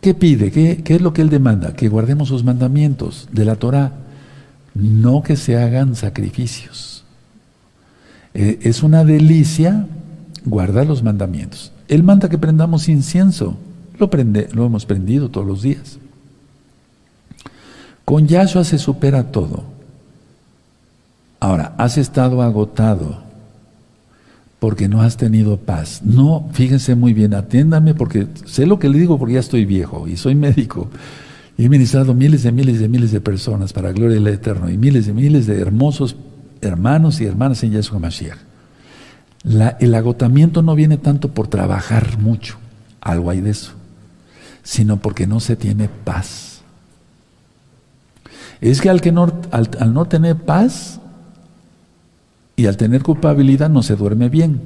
¿qué 0.01 0.13
pide? 0.13 0.51
¿Qué, 0.51 0.83
¿Qué, 0.83 0.95
es 0.95 1.01
lo 1.01 1.13
que 1.13 1.21
Él 1.21 1.29
demanda? 1.29 1.73
Que 1.73 1.89
guardemos 1.89 2.27
sus 2.27 2.43
mandamientos 2.43 3.27
de 3.31 3.45
la 3.45 3.55
Torah, 3.55 3.93
no 4.73 5.23
que 5.23 5.35
se 5.35 5.57
hagan 5.57 5.95
sacrificios. 5.95 7.03
Eh, 8.33 8.59
es 8.61 8.83
una 8.83 9.03
delicia 9.03 9.87
guardar 10.45 10.87
los 10.87 11.03
mandamientos. 11.03 11.71
Él 11.87 12.03
manda 12.03 12.29
que 12.29 12.37
prendamos 12.37 12.87
incienso. 12.87 13.57
Lo, 13.97 14.09
prende, 14.09 14.49
lo 14.53 14.65
hemos 14.65 14.85
prendido 14.85 15.29
todos 15.29 15.47
los 15.47 15.61
días. 15.61 15.99
Con 18.05 18.27
Yahshua 18.27 18.63
se 18.63 18.77
supera 18.77 19.31
todo. 19.31 19.63
Ahora, 21.39 21.73
has 21.77 21.97
estado 21.97 22.41
agotado 22.41 23.28
porque 24.59 24.87
no 24.87 25.01
has 25.01 25.17
tenido 25.17 25.57
paz. 25.57 26.01
No, 26.03 26.49
fíjense 26.53 26.95
muy 26.95 27.13
bien, 27.13 27.33
atiéndame 27.33 27.93
porque 27.93 28.27
sé 28.45 28.65
lo 28.65 28.79
que 28.79 28.89
le 28.89 28.99
digo 28.99 29.17
porque 29.17 29.35
ya 29.35 29.39
estoy 29.39 29.65
viejo 29.65 30.07
y 30.07 30.17
soy 30.17 30.35
médico. 30.35 30.89
Y 31.57 31.65
he 31.65 31.69
ministrado 31.69 32.13
miles 32.13 32.43
de 32.43 32.51
miles 32.51 32.79
de 32.79 32.87
miles 32.87 33.11
de 33.11 33.21
personas 33.21 33.73
para 33.73 33.91
gloria 33.91 34.15
del 34.15 34.27
Eterno 34.27 34.69
y 34.69 34.77
miles 34.77 35.05
de 35.07 35.13
miles 35.13 35.47
de 35.47 35.59
hermosos 35.59 36.15
hermanos 36.61 37.21
y 37.21 37.25
hermanas 37.25 37.63
en 37.63 37.71
Yahshua 37.71 37.99
Mashiach 37.99 38.49
el 39.43 39.95
agotamiento 39.95 40.61
no 40.61 40.75
viene 40.75 40.97
tanto 40.97 41.29
por 41.29 41.47
trabajar 41.47 42.17
mucho, 42.17 42.57
algo 43.01 43.29
hay 43.29 43.41
de 43.41 43.51
eso, 43.51 43.71
sino 44.63 44.97
porque 44.97 45.27
no 45.27 45.39
se 45.39 45.55
tiene 45.55 45.87
paz. 45.87 46.61
Es 48.61 48.81
que 48.81 48.89
al, 48.89 49.01
no 49.93 50.05
tener 50.05 50.35
paz 50.35 50.98
y 52.59 52.65
al 52.65 52.75
tener 52.75 53.03
culpabilidad 53.03 53.69
no 53.69 53.81
se 53.83 53.95
duerme 53.95 54.27
bien. 54.27 54.59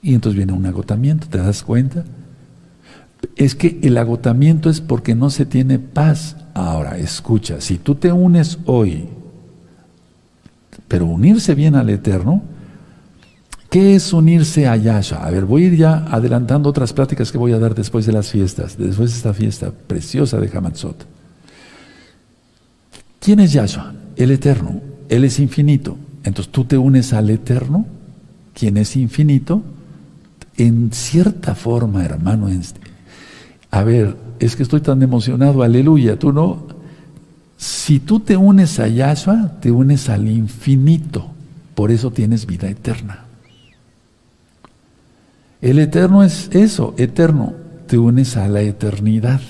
Y 0.00 0.14
entonces 0.14 0.38
viene 0.38 0.54
un 0.54 0.64
agotamiento, 0.64 1.26
¿te 1.28 1.36
das 1.36 1.62
cuenta? 1.62 2.02
Es 3.36 3.54
que 3.54 3.78
el 3.82 3.98
agotamiento 3.98 4.70
es 4.70 4.80
porque 4.80 5.14
no 5.14 5.28
se 5.28 5.44
tiene 5.44 5.78
paz. 5.78 6.34
Ahora, 6.54 6.96
escucha, 6.96 7.60
si 7.60 7.76
tú 7.76 7.96
te 7.96 8.10
unes 8.10 8.58
hoy, 8.64 9.04
pero 10.88 11.04
unirse 11.04 11.54
bien 11.54 11.74
al 11.74 11.90
Eterno, 11.90 12.42
¿qué 13.68 13.94
es 13.94 14.10
unirse 14.14 14.66
a 14.66 14.74
Yahshua? 14.76 15.26
A 15.26 15.30
ver, 15.30 15.44
voy 15.44 15.64
a 15.64 15.66
ir 15.66 15.76
ya 15.76 16.06
adelantando 16.06 16.70
otras 16.70 16.94
pláticas 16.94 17.30
que 17.30 17.36
voy 17.36 17.52
a 17.52 17.58
dar 17.58 17.74
después 17.74 18.06
de 18.06 18.14
las 18.14 18.30
fiestas, 18.30 18.78
después 18.78 19.10
de 19.10 19.16
esta 19.18 19.34
fiesta 19.34 19.70
preciosa 19.70 20.40
de 20.40 20.50
Hamatzot. 20.56 21.04
¿Quién 23.20 23.40
es 23.40 23.52
Yahshua? 23.52 23.92
El 24.16 24.30
Eterno. 24.30 24.80
Él 25.10 25.24
es 25.24 25.38
infinito. 25.38 25.98
Entonces 26.24 26.52
tú 26.52 26.64
te 26.64 26.78
unes 26.78 27.12
al 27.12 27.30
Eterno, 27.30 27.86
quien 28.54 28.76
es 28.76 28.96
infinito, 28.96 29.62
en 30.56 30.92
cierta 30.92 31.54
forma, 31.54 32.04
hermano. 32.04 32.48
A 33.70 33.84
ver, 33.84 34.16
es 34.38 34.56
que 34.56 34.62
estoy 34.62 34.80
tan 34.80 35.02
emocionado, 35.02 35.62
aleluya, 35.62 36.18
tú 36.18 36.32
no. 36.32 36.66
Si 37.56 38.00
tú 38.00 38.20
te 38.20 38.36
unes 38.36 38.78
a 38.80 38.88
Yahshua, 38.88 39.58
te 39.60 39.70
unes 39.70 40.08
al 40.08 40.28
infinito, 40.28 41.30
por 41.74 41.90
eso 41.90 42.10
tienes 42.10 42.46
vida 42.46 42.68
eterna. 42.68 43.24
El 45.60 45.78
eterno 45.78 46.24
es 46.24 46.50
eso, 46.52 46.94
eterno, 46.98 47.54
te 47.86 47.98
unes 47.98 48.36
a 48.36 48.48
la 48.48 48.62
eternidad. 48.62 49.40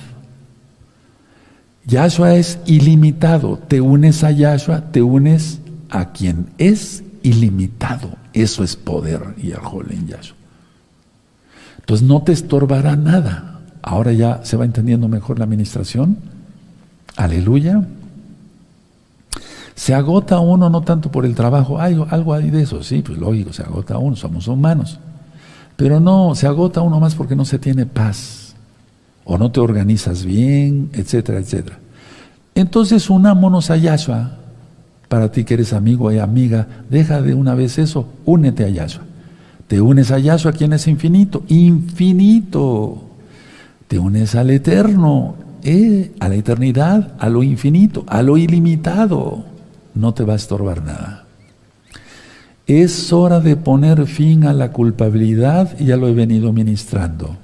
Yahshua 1.87 2.35
es 2.35 2.59
ilimitado, 2.67 3.59
te 3.59 3.81
unes 3.81 4.23
a 4.23 4.31
Yahshua, 4.31 4.93
te 4.93 5.03
unes 5.03 5.62
a 5.93 6.07
quien 6.11 6.47
es 6.59 7.05
ilimitado. 7.23 8.17
Eso 8.33 8.65
es 8.65 8.75
poder 8.77 9.35
y 9.37 9.53
en 9.53 10.07
Yahshua. 10.09 10.37
Entonces 11.79 12.07
no 12.07 12.23
te 12.23 12.33
estorbará 12.33 12.97
nada. 12.97 13.61
Ahora 13.83 14.13
ya 14.13 14.41
se 14.43 14.57
va 14.57 14.65
entendiendo 14.65 15.07
mejor 15.09 15.39
la 15.39 15.45
administración. 15.45 16.17
Aleluya. 17.17 17.87
Se 19.75 19.95
agota 19.95 20.41
uno 20.41 20.71
no 20.71 20.81
tanto 20.83 21.11
por 21.11 21.27
el 21.27 21.35
trabajo, 21.35 21.81
hay 21.81 22.01
algo 22.11 22.35
hay 22.35 22.51
de 22.51 22.63
eso, 22.63 22.83
sí, 22.83 23.03
pues 23.03 23.19
lógico, 23.19 23.53
se 23.53 23.63
agota 23.63 23.99
uno, 23.99 24.17
somos 24.17 24.47
humanos. 24.47 24.99
Pero 25.77 25.99
no, 25.99 26.35
se 26.35 26.47
agota 26.47 26.83
uno 26.83 27.01
más 27.01 27.15
porque 27.15 27.35
no 27.35 27.45
se 27.45 27.59
tiene 27.59 27.87
paz, 27.87 28.55
o 29.25 29.39
no 29.39 29.51
te 29.51 29.61
organizas 29.61 30.25
bien, 30.25 30.91
etcétera, 30.93 31.39
etcétera. 31.41 31.79
Entonces 32.55 33.09
unámonos 33.11 33.71
a 33.71 33.77
Yahshua, 33.77 34.42
para 35.13 35.31
ti 35.31 35.45
que 35.45 35.53
eres 35.53 35.75
amigo 35.75 36.11
y 36.11 36.19
amiga, 36.19 36.67
deja 36.89 37.21
de 37.21 37.35
una 37.35 37.55
vez 37.55 37.77
eso, 37.77 38.09
únete 38.25 38.65
a 38.65 38.71
Yahshua. 38.71 39.03
Te 39.69 39.79
unes 39.79 40.11
a 40.11 40.19
Yahshua, 40.19 40.53
quien 40.53 40.73
es 40.73 40.89
infinito, 40.89 41.43
infinito. 41.49 42.99
Te 43.89 43.99
unes 43.99 44.35
al 44.35 44.49
eterno, 44.49 45.35
eh, 45.65 46.13
a 46.19 46.31
la 46.31 46.37
eternidad, 46.37 47.13
a 47.19 47.29
lo 47.29 47.43
infinito, 47.43 48.05
a 48.09 48.23
lo 48.23 48.39
ilimitado. 48.39 49.45
No 49.95 50.15
te 50.15 50.25
va 50.25 50.33
a 50.33 50.37
estorbar 50.37 50.83
nada. 50.83 51.27
Es 52.67 53.13
hora 53.13 53.41
de 53.41 53.57
poner 53.57 54.07
fin 54.07 54.47
a 54.47 54.55
la 54.55 54.73
culpabilidad 54.73 55.79
ya 55.79 55.99
lo 55.99 56.09
he 56.09 56.15
venido 56.15 56.55
ministrando. 56.55 57.37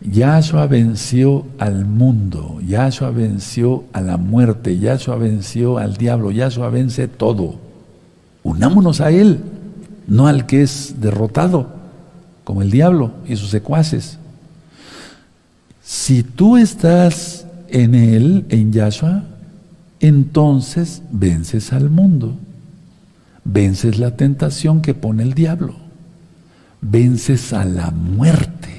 Yahshua 0.00 0.66
venció 0.68 1.44
al 1.58 1.84
mundo, 1.84 2.60
Yahshua 2.64 3.10
venció 3.10 3.84
a 3.92 4.00
la 4.00 4.16
muerte, 4.16 4.78
Yahshua 4.78 5.16
venció 5.16 5.78
al 5.78 5.96
diablo, 5.96 6.30
Yahshua 6.30 6.70
vence 6.70 7.08
todo. 7.08 7.56
Unámonos 8.44 9.00
a 9.00 9.10
Él, 9.10 9.40
no 10.06 10.28
al 10.28 10.46
que 10.46 10.62
es 10.62 11.00
derrotado, 11.00 11.68
como 12.44 12.62
el 12.62 12.70
diablo 12.70 13.12
y 13.26 13.34
sus 13.36 13.50
secuaces. 13.50 14.18
Si 15.82 16.22
tú 16.22 16.56
estás 16.56 17.46
en 17.68 17.96
Él, 17.96 18.46
en 18.50 18.72
Yahshua, 18.72 19.24
entonces 19.98 21.02
vences 21.10 21.72
al 21.72 21.90
mundo, 21.90 22.36
vences 23.44 23.98
la 23.98 24.16
tentación 24.16 24.80
que 24.80 24.94
pone 24.94 25.24
el 25.24 25.34
diablo, 25.34 25.74
vences 26.80 27.52
a 27.52 27.64
la 27.64 27.90
muerte 27.90 28.77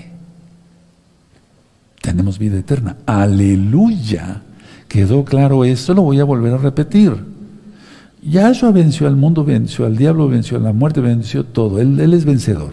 tenemos 2.02 2.40
vida 2.40 2.58
eterna. 2.58 2.98
Aleluya. 3.06 4.42
Quedó 4.88 5.24
claro 5.24 5.66
esto, 5.66 5.94
lo 5.94 6.02
voy 6.02 6.20
a 6.20 6.24
volver 6.24 6.54
a 6.54 6.58
repetir. 6.58 7.14
Yahshua 8.22 8.72
venció 8.72 9.08
al 9.08 9.16
mundo, 9.16 9.46
venció 9.46 9.86
al 9.86 9.96
diablo, 9.96 10.28
venció 10.28 10.58
a 10.58 10.62
la 10.62 10.74
muerte, 10.74 11.00
venció 11.00 11.46
todo. 11.46 11.80
Él, 11.80 12.00
él 12.00 12.14
es 12.14 12.26
vencedor. 12.26 12.72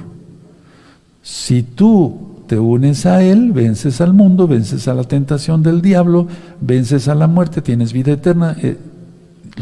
Si 1.22 1.62
tú 1.62 2.44
te 2.46 2.58
unes 2.58 3.06
a 3.06 3.22
Él, 3.22 3.52
vences 3.52 4.00
al 4.00 4.12
mundo, 4.12 4.46
vences 4.46 4.88
a 4.88 4.94
la 4.94 5.04
tentación 5.04 5.62
del 5.62 5.82
diablo, 5.82 6.28
vences 6.60 7.08
a 7.08 7.14
la 7.14 7.26
muerte, 7.26 7.62
tienes 7.62 7.92
vida 7.92 8.12
eterna. 8.12 8.56
Eh, 8.62 8.78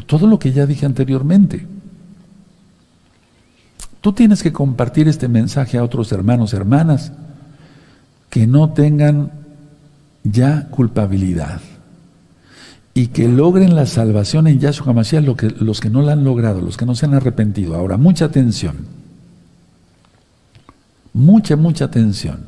todo 0.06 0.26
lo 0.26 0.38
que 0.38 0.52
ya 0.52 0.66
dije 0.66 0.86
anteriormente. 0.86 1.66
Tú 4.00 4.12
tienes 4.12 4.42
que 4.42 4.52
compartir 4.52 5.08
este 5.08 5.28
mensaje 5.28 5.78
a 5.78 5.84
otros 5.84 6.12
hermanos, 6.12 6.52
hermanas, 6.52 7.12
que 8.28 8.46
no 8.46 8.70
tengan 8.70 9.30
ya 10.24 10.68
culpabilidad 10.70 11.60
y 12.94 13.08
que 13.08 13.28
logren 13.28 13.74
la 13.74 13.86
salvación 13.86 14.46
en 14.46 14.60
Yahshua 14.60 14.92
HaMashiach 14.92 15.24
lo 15.24 15.36
que, 15.36 15.50
los 15.50 15.80
que 15.80 15.90
no 15.90 16.00
la 16.00 16.12
han 16.12 16.24
logrado, 16.24 16.60
los 16.60 16.76
que 16.76 16.86
no 16.86 16.94
se 16.94 17.06
han 17.06 17.14
arrepentido. 17.14 17.74
Ahora, 17.74 17.96
mucha 17.96 18.26
atención. 18.26 18.76
Mucha, 21.12 21.56
mucha 21.56 21.86
atención. 21.86 22.46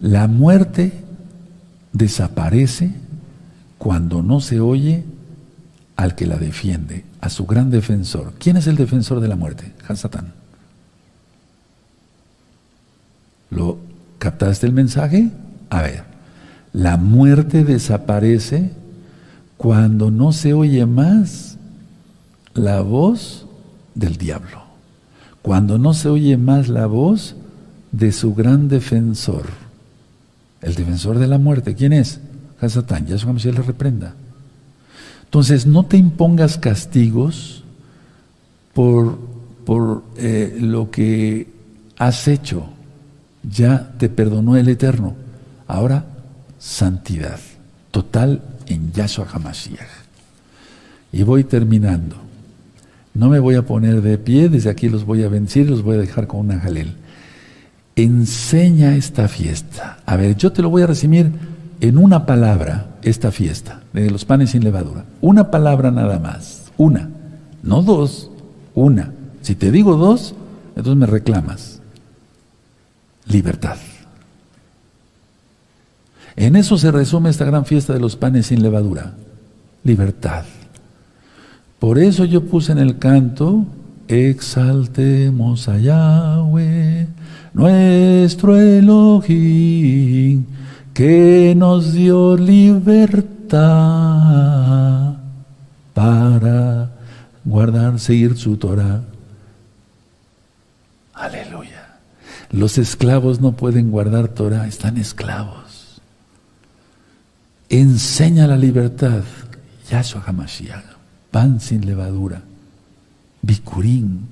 La 0.00 0.26
muerte 0.26 0.92
desaparece 1.92 2.92
cuando 3.78 4.22
no 4.22 4.40
se 4.40 4.60
oye 4.60 5.04
al 5.94 6.16
que 6.16 6.26
la 6.26 6.36
defiende, 6.36 7.04
a 7.20 7.28
su 7.28 7.46
gran 7.46 7.70
defensor. 7.70 8.34
¿Quién 8.38 8.56
es 8.56 8.66
el 8.66 8.76
defensor 8.76 9.20
de 9.20 9.28
la 9.28 9.36
muerte? 9.36 9.72
Hasatán. 9.86 10.32
¿Lo 13.50 13.78
captaste 14.18 14.66
el 14.66 14.72
mensaje? 14.72 15.30
A 15.70 15.82
ver. 15.82 16.11
La 16.72 16.96
muerte 16.96 17.64
desaparece 17.64 18.70
cuando 19.56 20.10
no 20.10 20.32
se 20.32 20.54
oye 20.54 20.86
más 20.86 21.58
la 22.54 22.80
voz 22.80 23.46
del 23.94 24.16
diablo, 24.16 24.62
cuando 25.42 25.78
no 25.78 25.94
se 25.94 26.08
oye 26.08 26.36
más 26.36 26.68
la 26.68 26.86
voz 26.86 27.36
de 27.92 28.10
su 28.12 28.34
gran 28.34 28.68
defensor, 28.68 29.44
el 30.62 30.74
defensor 30.74 31.18
de 31.18 31.26
la 31.26 31.38
muerte. 31.38 31.74
¿Quién 31.74 31.92
es? 31.92 32.20
Hasatán, 32.60 33.06
ya 33.06 33.18
si 33.18 33.52
le 33.52 33.62
reprenda. 33.62 34.14
Entonces, 35.24 35.66
no 35.66 35.84
te 35.84 35.96
impongas 35.96 36.58
castigos 36.58 37.64
por, 38.72 39.18
por 39.64 40.04
eh, 40.16 40.56
lo 40.60 40.90
que 40.90 41.52
has 41.98 42.28
hecho. 42.28 42.66
Ya 43.42 43.92
te 43.98 44.08
perdonó 44.08 44.56
el 44.56 44.68
Eterno. 44.68 45.14
Ahora 45.66 46.06
santidad 46.62 47.40
total 47.90 48.40
en 48.66 48.92
Yahshua 48.92 49.26
HaMashiach. 49.26 49.88
Y 51.12 51.24
voy 51.24 51.42
terminando. 51.44 52.16
No 53.14 53.28
me 53.28 53.40
voy 53.40 53.56
a 53.56 53.66
poner 53.66 54.00
de 54.00 54.16
pie, 54.16 54.48
desde 54.48 54.70
aquí 54.70 54.88
los 54.88 55.04
voy 55.04 55.24
a 55.24 55.28
vencer, 55.28 55.68
los 55.68 55.82
voy 55.82 55.96
a 55.96 56.00
dejar 56.00 56.28
con 56.28 56.40
una 56.40 56.60
jalel. 56.60 56.94
Enseña 57.96 58.94
esta 58.94 59.28
fiesta. 59.28 59.98
A 60.06 60.16
ver, 60.16 60.36
yo 60.36 60.52
te 60.52 60.62
lo 60.62 60.70
voy 60.70 60.82
a 60.82 60.86
resumir 60.86 61.32
en 61.80 61.98
una 61.98 62.24
palabra, 62.24 62.96
esta 63.02 63.32
fiesta 63.32 63.82
de 63.92 64.10
los 64.10 64.24
panes 64.24 64.50
sin 64.50 64.62
levadura. 64.62 65.04
Una 65.20 65.50
palabra 65.50 65.90
nada 65.90 66.20
más. 66.20 66.70
Una. 66.78 67.10
No 67.62 67.82
dos, 67.82 68.30
una. 68.74 69.12
Si 69.42 69.56
te 69.56 69.72
digo 69.72 69.96
dos, 69.96 70.34
entonces 70.76 70.96
me 70.96 71.06
reclamas. 71.06 71.80
Libertad. 73.26 73.76
En 76.36 76.56
eso 76.56 76.78
se 76.78 76.90
resume 76.90 77.30
esta 77.30 77.44
gran 77.44 77.66
fiesta 77.66 77.92
de 77.92 78.00
los 78.00 78.16
panes 78.16 78.46
sin 78.46 78.62
levadura. 78.62 79.14
Libertad. 79.84 80.44
Por 81.78 81.98
eso 81.98 82.24
yo 82.24 82.44
puse 82.44 82.72
en 82.72 82.78
el 82.78 82.98
canto, 82.98 83.66
exaltemos 84.08 85.68
a 85.68 85.78
Yahweh, 85.78 87.08
nuestro 87.52 88.56
Elohim, 88.58 90.44
que 90.94 91.54
nos 91.56 91.92
dio 91.92 92.36
libertad 92.36 93.58
para 95.92 96.90
guardar, 97.44 97.98
seguir 97.98 98.38
su 98.38 98.56
Torah. 98.56 99.02
Aleluya. 101.14 101.98
Los 102.50 102.78
esclavos 102.78 103.40
no 103.40 103.52
pueden 103.52 103.90
guardar 103.90 104.28
Torah, 104.28 104.66
están 104.66 104.98
esclavos 104.98 105.61
enseña 107.72 108.46
la 108.46 108.56
libertad. 108.56 109.24
Yahshua 109.90 110.22
HaMashiach, 110.26 110.84
pan 111.30 111.58
sin 111.58 111.84
levadura, 111.86 112.42
Bikurín. 113.40 114.28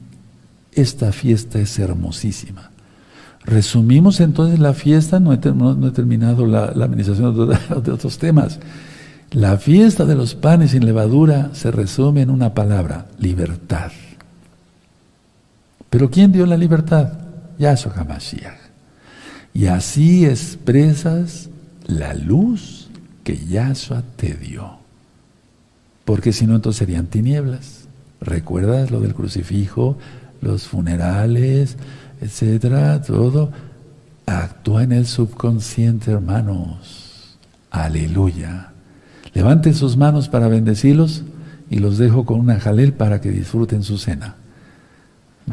Esta 0.72 1.11
fiesta 1.11 1.59
es 1.59 1.79
hermosísima. 1.79 2.70
Resumimos 3.44 4.20
entonces 4.20 4.61
la 4.61 4.74
fiesta, 4.74 5.18
no 5.18 5.33
he, 5.33 5.38
terminado 5.38 6.46
la, 6.46 6.66
administración 6.66 7.48
de, 7.83 7.90
otros 7.90 8.18
temas. 8.18 8.61
La 9.33 9.57
fiesta 9.57 10.05
de 10.05 10.14
los 10.14 10.35
panes 10.35 10.72
sin 10.72 10.85
levadura 10.85 11.50
se 11.55 11.70
resume 11.70 12.22
en 12.22 12.31
una 12.31 12.55
palabra, 12.55 13.07
libertad. 13.18 13.90
Pero 15.88 16.11
¿quién 16.11 16.31
dio 16.31 16.46
la 16.46 16.57
libertad? 16.57 17.14
Yahshua 17.59 17.94
HaMashiach. 17.96 18.61
Y 19.55 19.66
así 19.66 20.26
expresas 20.26 21.48
la 21.87 22.14
luz 22.14 22.79
que 23.30 23.46
Yahshua 23.46 24.02
te 24.16 24.34
dio. 24.34 24.78
Porque 26.04 26.32
si 26.32 26.48
no, 26.48 26.56
entonces 26.56 26.78
serían 26.78 27.06
tinieblas. 27.06 27.86
¿Recuerdas 28.20 28.90
lo 28.90 29.00
del 29.00 29.14
crucifijo, 29.14 29.96
los 30.40 30.66
funerales, 30.66 31.76
etcétera? 32.20 33.00
Todo 33.02 33.52
actúa 34.26 34.82
en 34.82 34.90
el 34.90 35.06
subconsciente, 35.06 36.10
hermanos. 36.10 37.38
Aleluya. 37.70 38.72
Levanten 39.32 39.74
sus 39.74 39.96
manos 39.96 40.28
para 40.28 40.48
bendecirlos 40.48 41.22
y 41.70 41.78
los 41.78 41.98
dejo 41.98 42.24
con 42.24 42.40
una 42.40 42.58
jalel 42.58 42.94
para 42.94 43.20
que 43.20 43.30
disfruten 43.30 43.84
su 43.84 43.96
cena. 43.98 44.34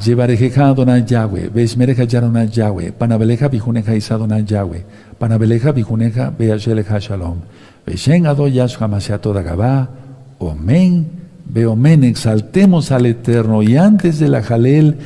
Llevarejeja 0.03 0.69
Adonai 0.69 1.05
Yahweh, 1.05 1.49
Veshmereja 1.49 2.03
Yaronai 2.03 2.49
Yahweh, 2.49 2.91
Panabeleja 2.91 3.47
Bijuneja 3.47 3.95
Isadonai 3.95 4.45
Yahweh, 4.45 4.83
Panabeleja 5.17 5.71
Bijuneja 5.71 6.29
Beasheleja 6.29 6.99
Shalom, 6.99 7.41
Veshen 7.85 8.27
Ado 8.27 8.47
Yashua 8.47 9.19
Toda 9.19 9.41
Gabá, 9.41 9.89
Omen, 10.37 11.07
Beomen, 11.45 12.03
exaltemos 12.03 12.91
al 12.91 13.05
Eterno. 13.07 13.63
Y 13.63 13.77
antes 13.77 14.19
de 14.19 14.27
la 14.27 14.43
Jalel, 14.43 14.97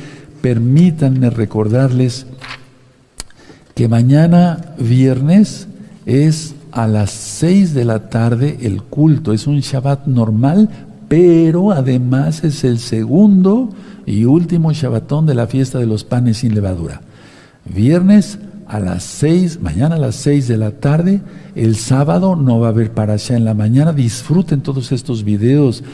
permítanme 0.42 1.30
recordarles 1.30 2.26
que 3.74 3.88
mañana 3.88 4.74
viernes 4.78 5.68
es 6.04 6.54
a 6.72 6.86
las 6.86 7.10
seis 7.10 7.74
de 7.74 7.84
la 7.84 8.10
tarde 8.10 8.58
el 8.62 8.82
culto. 8.82 9.32
Es 9.32 9.46
un 9.46 9.60
Shabbat 9.60 10.06
normal, 10.06 10.68
pero 11.12 11.72
además 11.72 12.42
es 12.42 12.64
el 12.64 12.78
segundo 12.78 13.68
y 14.06 14.24
último 14.24 14.72
Shabbatón 14.72 15.26
de 15.26 15.34
la 15.34 15.46
fiesta 15.46 15.78
de 15.78 15.84
los 15.84 16.04
panes 16.04 16.38
sin 16.38 16.54
levadura. 16.54 17.02
Viernes 17.66 18.38
a 18.66 18.80
las 18.80 19.02
seis, 19.02 19.60
mañana 19.60 19.96
a 19.96 19.98
las 19.98 20.14
seis 20.14 20.48
de 20.48 20.56
la 20.56 20.70
tarde, 20.70 21.20
el 21.54 21.76
sábado 21.76 22.34
no 22.34 22.60
va 22.60 22.68
a 22.68 22.70
haber 22.70 22.92
para 22.92 23.12
allá 23.12 23.36
en 23.36 23.44
la 23.44 23.52
mañana. 23.52 23.92
Disfruten 23.92 24.62
todos 24.62 24.90
estos 24.90 25.22
videos. 25.22 25.84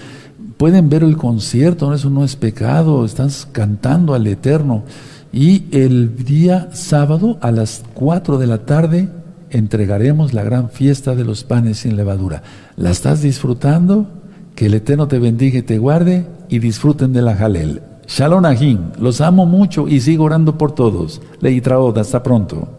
Pueden 0.57 0.89
ver 0.89 1.03
el 1.03 1.17
concierto, 1.17 1.93
eso 1.93 2.11
no 2.11 2.23
es 2.23 2.37
pecado, 2.37 3.05
estás 3.05 3.49
cantando 3.51 4.15
al 4.15 4.25
Eterno. 4.25 4.85
Y 5.33 5.65
el 5.73 6.15
día 6.25 6.69
sábado 6.73 7.39
a 7.41 7.51
las 7.51 7.83
cuatro 7.93 8.39
de 8.39 8.47
la 8.47 8.59
tarde 8.59 9.09
entregaremos 9.51 10.33
la 10.33 10.45
gran 10.45 10.71
fiesta 10.71 11.17
de 11.17 11.25
los 11.25 11.43
panes 11.43 11.79
sin 11.79 11.97
levadura. 11.97 12.45
¿La 12.77 12.91
estás 12.91 13.21
disfrutando? 13.21 14.18
Que 14.59 14.67
el 14.67 14.75
Eterno 14.75 15.07
te 15.07 15.21
bendiga 15.21 15.61
y 15.61 15.63
te 15.63 15.79
guarde 15.79 16.27
y 16.49 16.59
disfruten 16.59 17.13
de 17.13 17.23
la 17.23 17.37
Jalel. 17.37 17.81
Shalom 18.09 18.45
Ahim, 18.45 18.91
los 18.99 19.21
amo 19.21 19.47
mucho 19.47 19.87
y 19.87 20.01
sigo 20.01 20.25
orando 20.25 20.59
por 20.59 20.73
todos. 20.73 21.23
Leitraod, 21.41 21.97
hasta 21.97 22.25
pronto. 22.25 22.78